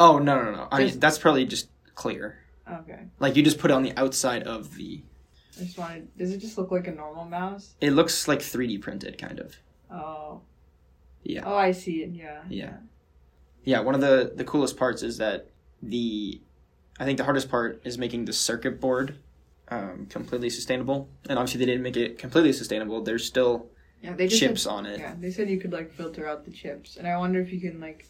Oh 0.00 0.18
no 0.18 0.42
no 0.42 0.50
no. 0.50 0.68
I 0.72 0.84
mean 0.84 0.98
that's 0.98 1.18
probably 1.18 1.44
just 1.44 1.68
clear. 1.94 2.38
Okay. 2.70 3.00
Like 3.18 3.36
you 3.36 3.42
just 3.42 3.58
put 3.58 3.70
it 3.70 3.74
on 3.74 3.82
the 3.82 3.96
outside 3.96 4.44
of 4.44 4.74
the. 4.76 5.02
I 5.58 5.64
just 5.64 5.78
wanted. 5.78 6.16
Does 6.16 6.32
it 6.32 6.38
just 6.38 6.58
look 6.58 6.70
like 6.70 6.86
a 6.86 6.92
normal 6.92 7.24
mouse? 7.24 7.74
It 7.80 7.90
looks 7.90 8.26
like 8.26 8.40
3D 8.40 8.80
printed, 8.80 9.18
kind 9.18 9.38
of. 9.38 9.56
Oh. 9.90 10.40
Yeah. 11.22 11.42
Oh, 11.44 11.56
I 11.56 11.72
see 11.72 12.02
it. 12.02 12.10
Yeah. 12.10 12.42
Yeah. 12.48 12.76
Yeah. 13.64 13.80
One 13.80 13.94
of 13.94 14.00
the 14.00 14.32
the 14.34 14.44
coolest 14.44 14.76
parts 14.76 15.02
is 15.02 15.18
that 15.18 15.50
the, 15.82 16.40
I 16.98 17.04
think 17.04 17.18
the 17.18 17.24
hardest 17.24 17.50
part 17.50 17.80
is 17.84 17.98
making 17.98 18.24
the 18.24 18.32
circuit 18.32 18.80
board, 18.80 19.18
um, 19.68 20.06
completely 20.08 20.50
sustainable. 20.50 21.08
And 21.28 21.38
obviously 21.38 21.60
they 21.60 21.66
didn't 21.66 21.82
make 21.82 21.96
it 21.96 22.18
completely 22.18 22.52
sustainable. 22.52 23.02
There's 23.02 23.24
still. 23.24 23.66
Yeah, 24.02 24.14
they 24.14 24.28
chips 24.28 24.62
said, 24.64 24.70
on 24.70 24.86
it. 24.86 25.00
Yeah, 25.00 25.14
they 25.18 25.30
said 25.30 25.48
you 25.48 25.58
could 25.58 25.72
like 25.72 25.90
filter 25.90 26.28
out 26.28 26.44
the 26.44 26.50
chips, 26.50 26.98
and 26.98 27.08
I 27.08 27.16
wonder 27.16 27.40
if 27.40 27.50
you 27.50 27.58
can 27.58 27.80
like 27.80 28.06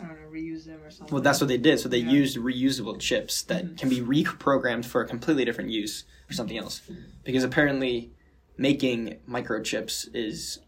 I 0.00 0.04
don't 0.04 0.20
know, 0.20 0.28
reuse 0.28 0.66
them 0.66 0.82
or 0.82 0.90
something. 0.90 1.12
Well, 1.14 1.22
that's 1.22 1.40
what 1.40 1.48
they 1.48 1.56
did. 1.58 1.80
So 1.80 1.88
they 1.88 1.98
yeah. 1.98 2.10
used 2.10 2.36
reusable 2.36 2.98
chips 2.98 3.42
that 3.44 3.64
mm-hmm. 3.64 3.76
can 3.76 3.88
be 3.88 4.00
reprogrammed 4.00 4.84
for 4.84 5.00
a 5.00 5.06
completely 5.06 5.44
different 5.44 5.70
use 5.70 6.04
or 6.28 6.34
something 6.34 6.58
else. 6.58 6.82
Because 7.24 7.44
apparently, 7.44 8.12
making 8.58 9.18
microchips 9.28 10.08
is 10.14 10.60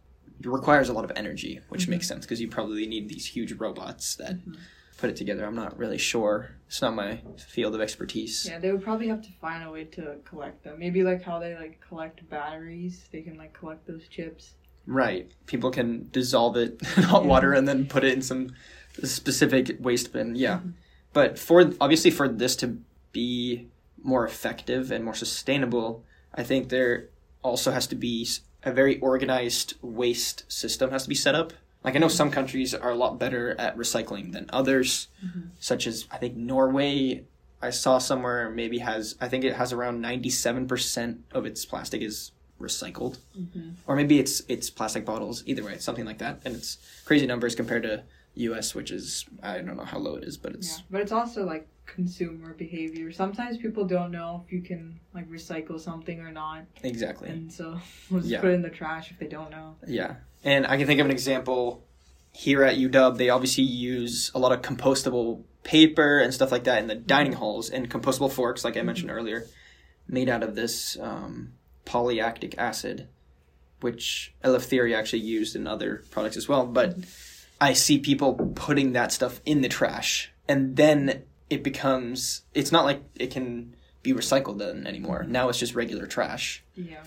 requires 0.45 0.89
a 0.89 0.93
lot 0.93 1.05
of 1.05 1.13
energy, 1.17 1.61
which 1.69 1.87
Mhm. 1.87 1.91
makes 1.91 2.07
sense 2.07 2.25
because 2.25 2.41
you 2.41 2.49
probably 2.49 2.87
need 2.87 3.09
these 3.09 3.27
huge 3.27 3.53
robots 3.55 4.15
that 4.17 4.37
Mhm. 4.37 4.57
put 4.97 5.11
it 5.11 5.17
together. 5.17 5.45
I'm 5.45 5.57
not 5.57 5.77
really 5.77 5.99
sure. 5.99 6.53
It's 6.69 6.81
not 6.81 6.95
my 6.95 7.23
field 7.39 7.75
of 7.75 7.81
expertise. 7.81 8.47
Yeah, 8.49 8.61
they 8.61 8.71
would 8.71 8.83
probably 8.83 9.09
have 9.09 9.23
to 9.23 9.33
find 9.41 9.65
a 9.65 9.71
way 9.71 9.85
to 9.85 10.19
collect 10.25 10.63
them. 10.63 10.79
Maybe 10.79 11.03
like 11.03 11.23
how 11.23 11.41
they 11.41 11.57
like 11.57 11.81
collect 11.81 12.29
batteries. 12.31 13.09
They 13.11 13.23
can 13.23 13.37
like 13.37 13.53
collect 13.53 13.87
those 13.87 14.07
chips. 14.09 14.55
Right. 14.87 15.31
People 15.47 15.71
can 15.71 16.09
dissolve 16.13 16.57
it 16.57 16.81
in 16.97 17.03
hot 17.03 17.23
Yeah. 17.25 17.29
water 17.29 17.53
and 17.53 17.67
then 17.67 17.87
put 17.87 18.05
it 18.05 18.13
in 18.15 18.23
some 18.23 18.55
specific 19.05 19.77
waste 19.81 20.13
bin. 20.13 20.35
Yeah. 20.35 20.59
Mhm. 20.59 20.73
But 21.13 21.39
for 21.39 21.73
obviously 21.81 22.11
for 22.11 22.29
this 22.29 22.57
to 22.57 22.79
be 23.13 23.69
more 24.03 24.25
effective 24.27 24.91
and 24.91 25.05
more 25.05 25.15
sustainable, 25.15 26.05
I 26.35 26.43
think 26.43 26.69
there 26.69 27.09
also 27.43 27.71
has 27.73 27.87
to 27.89 27.95
be 27.97 28.27
a 28.63 28.73
very 28.73 28.99
organized 29.01 29.75
waste 29.83 30.45
system 30.51 30.91
has 30.91 31.05
to 31.05 31.09
be 31.09 31.15
set 31.15 31.35
up. 31.35 31.53
Like 31.85 31.95
I 31.95 31.99
know 31.99 32.09
some 32.09 32.31
countries 32.31 32.75
are 32.75 32.91
a 32.91 32.95
lot 32.97 33.19
better 33.19 33.55
at 33.59 33.77
recycling 33.77 34.33
than 34.33 34.47
others, 34.53 35.09
Mhm. 35.25 35.51
such 35.61 35.87
as 35.87 36.07
I 36.11 36.19
think 36.19 36.37
Norway 36.37 37.25
I 37.61 37.71
saw 37.71 37.99
somewhere 37.99 38.51
maybe 38.51 38.79
has 38.79 39.17
I 39.21 39.29
think 39.29 39.43
it 39.45 39.55
has 39.55 39.73
around 39.73 40.01
97% 40.01 41.19
of 41.33 41.45
its 41.47 41.65
plastic 41.65 42.03
is 42.03 42.31
recycled 42.61 43.19
Mm-hmm. 43.39 43.71
or 43.87 43.97
maybe 43.97 44.19
it's 44.19 44.43
it's 44.49 44.69
plastic 44.71 45.05
bottles. 45.05 45.43
Either 45.47 45.65
way, 45.65 45.79
something 45.79 46.05
like 46.05 46.19
that, 46.19 46.41
and 46.45 46.55
it's 46.55 46.79
crazy 47.05 47.27
numbers 47.27 47.55
compared 47.55 47.83
to 47.85 48.03
U.S., 48.39 48.75
which 48.75 48.91
is 48.91 49.25
I 49.43 49.59
don't 49.59 49.77
know 49.77 49.85
how 49.85 49.99
low 49.99 50.17
it 50.17 50.25
is, 50.25 50.37
but 50.37 50.53
it's 50.55 50.79
Yeah, 50.79 50.85
but 50.91 51.01
it's 51.01 51.13
also 51.13 51.45
like 51.45 51.69
consumer 51.87 52.55
behavior. 52.55 53.11
Sometimes 53.13 53.59
people 53.59 53.85
don't 53.85 54.11
know 54.11 54.45
if 54.47 54.53
you 54.53 54.61
can 54.63 55.01
like 55.15 55.29
recycle 55.31 55.81
something 55.81 56.21
or 56.21 56.31
not, 56.31 56.65
exactly 56.83 57.29
and 57.29 57.53
so 57.53 57.79
we'll 58.11 58.21
just 58.21 58.31
Yeah. 58.31 58.41
put 58.41 58.51
it 58.51 58.55
in 58.55 58.63
the 58.63 58.71
trash 58.71 59.11
if 59.11 59.19
they 59.19 59.29
don't 59.29 59.51
know. 59.51 59.77
yeah. 59.87 60.17
And 60.45 60.67
I 60.67 60.77
can 60.77 60.87
think 60.87 61.01
of 61.01 61.07
an 61.07 61.13
example 61.13 61.85
here 62.33 62.63
at 62.63 62.77
UW. 62.77 63.17
They 63.17 63.29
obviously 63.29 63.65
use 63.65 64.31
a 64.35 64.39
lot 64.39 64.53
of 64.53 64.63
compostable 64.63 65.43
paper 65.65 66.19
and 66.19 66.33
stuff 66.33 66.53
like 66.53 66.65
that 66.65 66.81
in 66.81 66.87
the 66.89 66.95
mm-hmm. 66.95 67.07
dining 67.07 67.33
halls, 67.35 67.69
and 67.69 67.91
compostable 67.91 68.33
forks, 68.33 68.65
like 68.65 68.75
I 68.75 68.79
mm-hmm. 68.79 68.87
mentioned 68.87 69.11
earlier, 69.11 69.47
made 70.07 70.29
out 70.29 70.43
of 70.43 70.55
this 70.55 70.97
um, 71.01 71.53
polylactic 71.85 72.57
acid, 72.57 73.09
which 73.81 74.35
Eleftheria 74.45 74.97
actually 74.97 75.21
used 75.21 75.57
in 75.57 75.67
other 75.67 76.05
products 76.11 76.37
as 76.37 76.49
well. 76.49 76.67
But 76.67 76.91
mm-hmm. 76.91 77.11
I 77.61 77.73
see 77.73 77.99
people 77.99 78.35
putting 78.55 78.93
that 78.93 79.13
stuff 79.13 79.41
in 79.45 79.61
the 79.63 79.69
trash, 79.69 80.31
and 80.49 80.77
then 80.77 81.23
it 81.51 81.63
becomes. 81.63 82.43
It's 82.55 82.71
not 82.73 82.85
like 82.85 83.03
it 83.17 83.31
can 83.31 83.75
be 84.03 84.13
recycled 84.13 84.59
then 84.59 84.87
anymore. 84.87 85.25
Now 85.29 85.49
it's 85.49 85.59
just 85.59 85.75
regular 85.75 86.07
trash, 86.07 86.63
Yeah. 86.77 87.03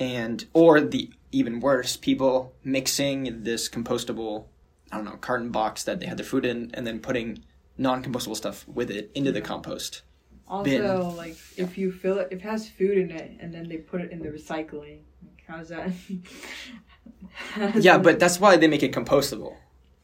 and 0.00 0.44
or 0.52 0.80
the 0.80 1.10
even 1.30 1.60
worse, 1.60 1.96
people 1.96 2.54
mixing 2.64 3.42
this 3.44 3.68
compostable, 3.68 4.46
I 4.90 4.96
don't 4.96 5.04
know, 5.04 5.16
carton 5.20 5.50
box 5.50 5.84
that 5.84 6.00
they 6.00 6.06
had 6.06 6.16
their 6.16 6.24
food 6.26 6.44
in, 6.44 6.70
and 6.74 6.86
then 6.86 6.98
putting 7.00 7.44
non-compostable 7.76 8.34
stuff 8.36 8.66
with 8.66 8.90
it 8.90 9.10
into 9.14 9.30
the 9.30 9.38
Yeah. 9.40 9.44
compost. 9.44 10.02
Also, 10.48 10.64
Bin. 10.70 11.16
like 11.16 11.36
if 11.58 11.76
you 11.76 11.92
fill 11.92 12.18
it, 12.18 12.28
if 12.30 12.38
it 12.38 12.42
has 12.42 12.68
food 12.68 12.96
in 12.98 13.10
it, 13.10 13.36
and 13.38 13.52
then 13.54 13.68
they 13.68 13.76
put 13.76 14.00
it 14.00 14.10
in 14.10 14.20
the 14.20 14.30
recycling, 14.30 15.00
like, 15.22 15.44
how's 15.46 15.68
that? 15.68 15.92
Yeah, 17.80 17.98
but 17.98 18.18
that's 18.18 18.38
why 18.40 18.56
they 18.56 18.68
make 18.68 18.82
it 18.82 18.92
compostable. 18.92 19.54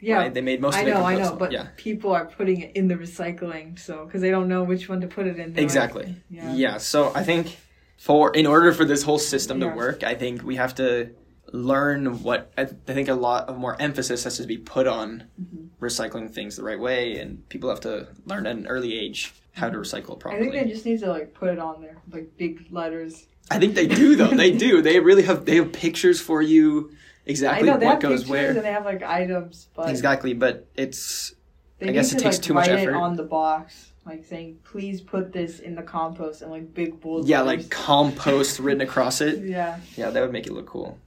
Yeah, 0.00 0.16
right? 0.18 0.34
they 0.34 0.40
made 0.40 0.60
most 0.60 0.76
I 0.76 0.80
of 0.82 0.88
it 0.88 0.90
know, 0.90 1.00
compostable. 1.00 1.04
I 1.06 1.14
know, 1.22 1.36
but 1.36 1.52
yeah, 1.52 1.68
people 1.76 2.12
are 2.12 2.26
putting 2.26 2.60
it 2.60 2.76
in 2.76 2.88
the 2.88 2.94
recycling, 2.96 3.78
so 3.78 4.04
because 4.04 4.20
they 4.20 4.30
don't 4.30 4.48
know 4.48 4.62
which 4.64 4.88
one 4.88 5.00
to 5.00 5.06
put 5.06 5.26
it 5.26 5.30
in. 5.30 5.36
they're 5.36 5.46
like- 5.48 5.58
exactly. 5.62 6.14
yeah. 6.30 6.54
yeah, 6.54 6.78
so 6.78 7.12
I 7.14 7.22
think 7.22 7.56
for 7.98 8.32
in 8.34 8.46
order 8.46 8.72
for 8.72 8.84
this 8.84 9.02
whole 9.02 9.18
system 9.18 9.60
Yeah. 9.60 9.70
to 9.70 9.76
work, 9.76 10.02
I 10.04 10.14
think 10.14 10.42
we 10.42 10.56
have 10.56 10.74
to 10.76 11.10
learn 11.52 12.22
what 12.22 12.52
I, 12.58 12.62
I 12.62 12.66
think 12.66 13.08
a 13.08 13.14
lot 13.14 13.48
of 13.48 13.56
more 13.58 13.80
emphasis 13.80 14.24
has 14.24 14.36
to 14.38 14.46
be 14.46 14.58
put 14.58 14.86
on 14.86 15.24
Mhm. 15.40 15.68
recycling 15.80 16.30
things 16.30 16.56
the 16.56 16.64
right 16.64 16.78
way, 16.80 17.16
and 17.18 17.48
people 17.48 17.68
have 17.70 17.80
to 17.80 18.08
learn 18.26 18.46
at 18.46 18.56
an 18.56 18.66
early 18.66 18.98
age 18.98 19.32
how 19.52 19.70
to 19.70 19.78
recycle 19.78 20.18
properly. 20.18 20.48
I 20.48 20.50
think 20.50 20.64
they 20.64 20.72
just 20.72 20.84
need 20.84 20.98
to 21.00 21.08
like 21.08 21.32
put 21.34 21.48
it 21.50 21.58
on 21.58 21.80
there, 21.80 21.98
like 22.10 22.36
big 22.36 22.66
letters. 22.70 23.26
I 23.50 23.58
think 23.58 23.74
they 23.74 23.86
do 23.86 24.16
though. 24.16 24.28
they 24.28 24.50
do. 24.50 24.82
They 24.82 24.98
really 25.00 25.22
have. 25.22 25.44
They 25.44 25.56
have 25.56 25.72
pictures 25.72 26.20
for 26.20 26.42
you 26.42 26.90
exactly 27.26 27.68
know 27.68 27.76
what 27.76 28.00
goes 28.00 28.26
where. 28.26 28.50
and 28.50 28.64
they 28.64 28.72
have 28.72 28.84
like 28.84 29.02
items, 29.02 29.68
but 29.74 29.88
Exactly, 29.90 30.34
but 30.34 30.66
it's 30.74 31.34
I 31.82 31.86
guess 31.92 32.12
it 32.12 32.18
takes 32.18 32.36
like, 32.36 32.42
too 32.42 32.54
much 32.54 32.68
effort. 32.68 32.90
it 32.90 32.94
on 32.94 33.16
the 33.16 33.24
box, 33.24 33.92
like 34.06 34.24
saying, 34.24 34.58
"Please 34.64 35.00
put 35.00 35.32
this 35.32 35.60
in 35.60 35.74
the 35.74 35.82
compost," 35.82 36.42
and 36.42 36.50
like 36.50 36.72
big 36.72 37.00
bold. 37.00 37.28
yeah, 37.28 37.42
letters. 37.42 37.64
like 37.64 37.70
compost 37.70 38.58
written 38.58 38.80
across 38.80 39.20
it. 39.20 39.44
yeah. 39.44 39.80
Yeah, 39.96 40.10
that 40.10 40.20
would 40.20 40.32
make 40.32 40.46
it 40.46 40.52
look 40.52 40.66
cool. 40.66 40.98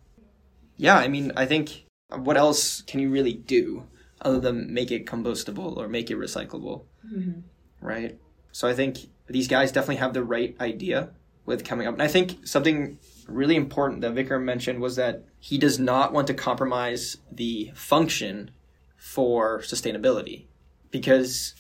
Yeah, 0.75 0.97
I 0.97 1.07
mean, 1.07 1.31
I 1.35 1.45
think 1.45 1.85
what 2.15 2.37
else 2.37 2.81
can 2.81 2.99
you 2.99 3.09
really 3.09 3.33
do 3.33 3.87
other 4.21 4.39
than 4.39 4.73
make 4.73 4.91
it 4.91 5.05
compostable 5.05 5.75
or 5.77 5.87
make 5.87 6.09
it 6.11 6.17
recyclable, 6.17 6.83
hmm 7.07 7.39
right? 7.81 8.17
So 8.51 8.67
I 8.67 8.73
think 8.73 9.09
these 9.27 9.47
guys 9.47 9.71
definitely 9.71 9.97
have 9.97 10.13
the 10.13 10.23
right 10.23 10.55
idea 10.59 11.09
with 11.45 11.63
coming 11.63 11.85
up. 11.87 11.93
And 11.93 12.01
I 12.01 12.07
think 12.07 12.47
something 12.47 12.97
really 13.27 13.55
important 13.55 14.01
that 14.01 14.15
Vikram 14.15 14.43
mentioned 14.43 14.81
was 14.81 14.95
that 14.95 15.23
he 15.39 15.57
does 15.57 15.79
not 15.79 16.13
want 16.13 16.27
to 16.27 16.33
compromise 16.33 17.17
the 17.31 17.71
function 17.75 18.51
for 18.95 19.59
sustainability. 19.59 20.45
Because 20.91 21.53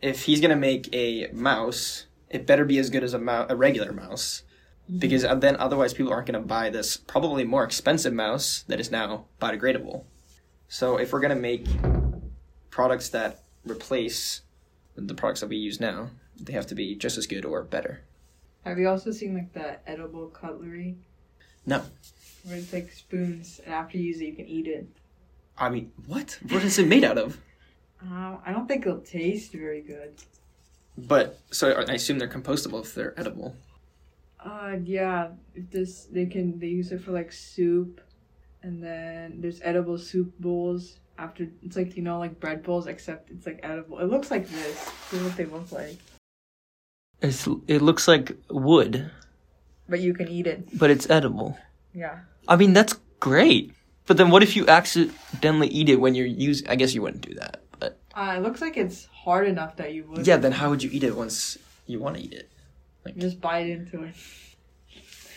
if 0.00 0.24
he's 0.24 0.40
going 0.40 0.50
to 0.50 0.56
make 0.56 0.92
a 0.92 1.28
mouse, 1.32 2.06
it 2.28 2.46
better 2.46 2.64
be 2.64 2.78
as 2.78 2.90
good 2.90 3.04
as 3.04 3.14
a, 3.14 3.46
a 3.48 3.56
regular 3.56 3.92
mouse 3.92 4.42
mm-hmm. 4.84 4.98
because 4.98 5.24
uh, 5.24 5.34
then 5.34 5.56
otherwise 5.56 5.94
people 5.94 6.12
aren't 6.12 6.26
going 6.26 6.40
to 6.40 6.46
buy 6.46 6.70
this 6.70 6.96
probably 6.96 7.44
more 7.44 7.64
expensive 7.64 8.12
mouse 8.12 8.64
that 8.68 8.80
is 8.80 8.90
now 8.90 9.26
biodegradable. 9.40 10.04
So 10.68 10.96
if 10.96 11.12
we're 11.12 11.20
going 11.20 11.36
to 11.36 11.40
make 11.40 11.66
products 12.70 13.10
that 13.10 13.42
replace 13.64 14.40
the 14.96 15.14
products 15.14 15.40
that 15.40 15.48
we 15.48 15.56
use 15.56 15.78
now, 15.80 16.10
they 16.40 16.52
have 16.54 16.66
to 16.66 16.74
be 16.74 16.94
just 16.94 17.18
as 17.18 17.26
good 17.26 17.44
or 17.44 17.62
better. 17.62 18.02
Have 18.64 18.78
you 18.78 18.88
also 18.88 19.10
seen 19.10 19.34
like 19.34 19.52
the 19.52 19.78
edible 19.88 20.28
cutlery? 20.28 20.96
No. 21.66 21.82
Where 22.44 22.56
it's 22.56 22.72
like 22.72 22.90
spoons, 22.92 23.60
and 23.64 23.74
after 23.74 23.98
you 23.98 24.04
use 24.04 24.20
it, 24.20 24.26
you 24.26 24.34
can 24.34 24.46
eat 24.46 24.66
it. 24.66 24.86
I 25.56 25.68
mean, 25.68 25.92
what? 26.06 26.38
What 26.48 26.64
is 26.64 26.78
it 26.78 26.86
made 26.86 27.04
out 27.04 27.18
of? 27.18 27.38
Uh, 28.02 28.36
I 28.44 28.52
don't 28.52 28.66
think 28.66 28.84
it'll 28.84 28.98
taste 29.00 29.52
very 29.52 29.80
good. 29.80 30.14
But 30.98 31.40
so 31.50 31.70
I 31.70 31.94
assume 31.94 32.18
they're 32.18 32.28
compostable 32.28 32.82
if 32.84 32.94
they're 32.94 33.18
edible. 33.18 33.54
Uh, 34.40 34.76
yeah. 34.84 35.28
If 35.54 35.70
this, 35.70 36.04
they 36.04 36.26
can 36.26 36.58
they 36.58 36.66
use 36.66 36.90
it 36.92 37.00
for 37.02 37.12
like 37.12 37.32
soup, 37.32 38.00
and 38.62 38.82
then 38.82 39.40
there's 39.40 39.60
edible 39.62 39.98
soup 39.98 40.32
bowls. 40.38 40.98
After 41.18 41.46
it's 41.62 41.76
like 41.76 41.96
you 41.96 42.02
know 42.02 42.18
like 42.18 42.40
bread 42.40 42.62
bowls, 42.62 42.86
except 42.86 43.30
it's 43.30 43.46
like 43.46 43.60
edible. 43.62 43.98
It 44.00 44.06
looks 44.06 44.30
like 44.30 44.48
this. 44.48 44.90
This 45.10 45.20
is 45.20 45.26
what 45.26 45.36
they 45.36 45.44
look 45.44 45.70
like, 45.70 45.98
It's 47.22 47.46
it 47.68 47.80
looks 47.82 48.06
like 48.08 48.36
wood, 48.50 49.10
but 49.88 50.00
you 50.00 50.12
can 50.12 50.28
eat 50.28 50.46
it. 50.46 50.66
but 50.78 50.90
it's 50.90 51.08
edible. 51.08 51.56
Yeah. 51.94 52.18
I 52.48 52.56
mean, 52.56 52.72
that's 52.72 52.94
great. 53.20 53.72
But 54.06 54.16
then 54.16 54.30
what 54.30 54.42
if 54.42 54.56
you 54.56 54.66
accidentally 54.66 55.68
eat 55.68 55.88
it 55.88 56.00
when 56.00 56.14
you're 56.14 56.26
using 56.26 56.68
I 56.68 56.74
guess 56.74 56.94
you 56.94 57.02
wouldn't 57.02 57.22
do 57.26 57.34
that. 57.34 57.62
But 57.78 57.98
Uh, 58.14 58.34
it 58.36 58.42
looks 58.42 58.60
like 58.60 58.76
it's 58.76 59.06
hard 59.06 59.46
enough 59.46 59.76
that 59.76 59.94
you 59.94 60.04
would. 60.10 60.26
Yeah, 60.26 60.36
then 60.38 60.52
how 60.52 60.70
would 60.70 60.82
you 60.82 60.90
eat 60.92 61.04
it 61.04 61.16
once 61.16 61.56
you 61.86 62.00
want 62.00 62.16
to 62.16 62.22
eat 62.22 62.32
it? 62.32 62.50
You 63.06 63.14
just 63.22 63.40
bite 63.40 63.68
into 63.70 64.02
it. 64.02 64.14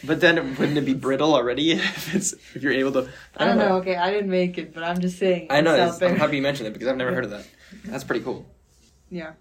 But 0.03 0.21
then 0.21 0.55
wouldn't 0.57 0.77
it 0.77 0.85
be 0.85 0.93
brittle 0.93 1.33
already 1.33 1.71
if 1.77 2.13
it's 2.15 2.33
if 2.53 2.61
you're 2.63 2.73
able 2.73 2.91
to? 2.93 3.09
I 3.37 3.45
don't 3.45 3.57
know. 3.57 3.77
Okay, 3.77 3.95
I 3.95 4.09
didn't 4.11 4.29
make 4.29 4.57
it, 4.57 4.73
but 4.73 4.83
I'm 4.83 4.99
just 4.99 5.17
saying. 5.17 5.47
I 5.49 5.61
know. 5.61 5.73
It's 5.75 5.81
It's, 5.83 5.93
out 5.93 5.99
there. 5.99 6.09
I'm 6.09 6.17
happy 6.17 6.37
you 6.37 6.41
mentioned 6.41 6.67
it 6.67 6.73
because 6.73 6.87
I've 6.87 6.97
never 6.97 7.13
heard 7.15 7.25
of 7.25 7.31
that. 7.31 7.45
That's 7.85 8.03
pretty 8.03 8.23
cool. 8.23 8.45
Yeah. 9.09 9.33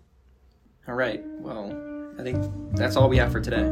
All 0.88 0.94
right. 0.94 1.22
Well, 1.40 1.72
I 2.18 2.22
think 2.22 2.77
that's 2.77 2.96
all 2.96 3.09
we 3.09 3.16
have 3.18 3.33
for 3.33 3.40
today. 3.40 3.64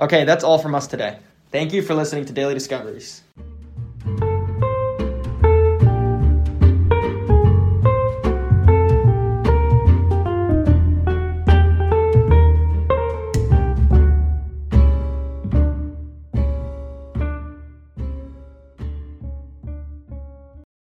Okay, 0.00 0.24
that's 0.24 0.44
all 0.44 0.58
from 0.58 0.74
us 0.74 0.86
today. 0.86 1.18
Thank 1.50 1.72
you 1.72 1.82
for 1.82 1.94
listening 1.94 2.24
to 2.26 2.32
Daily 2.32 2.54
Discoveries. 2.54 3.22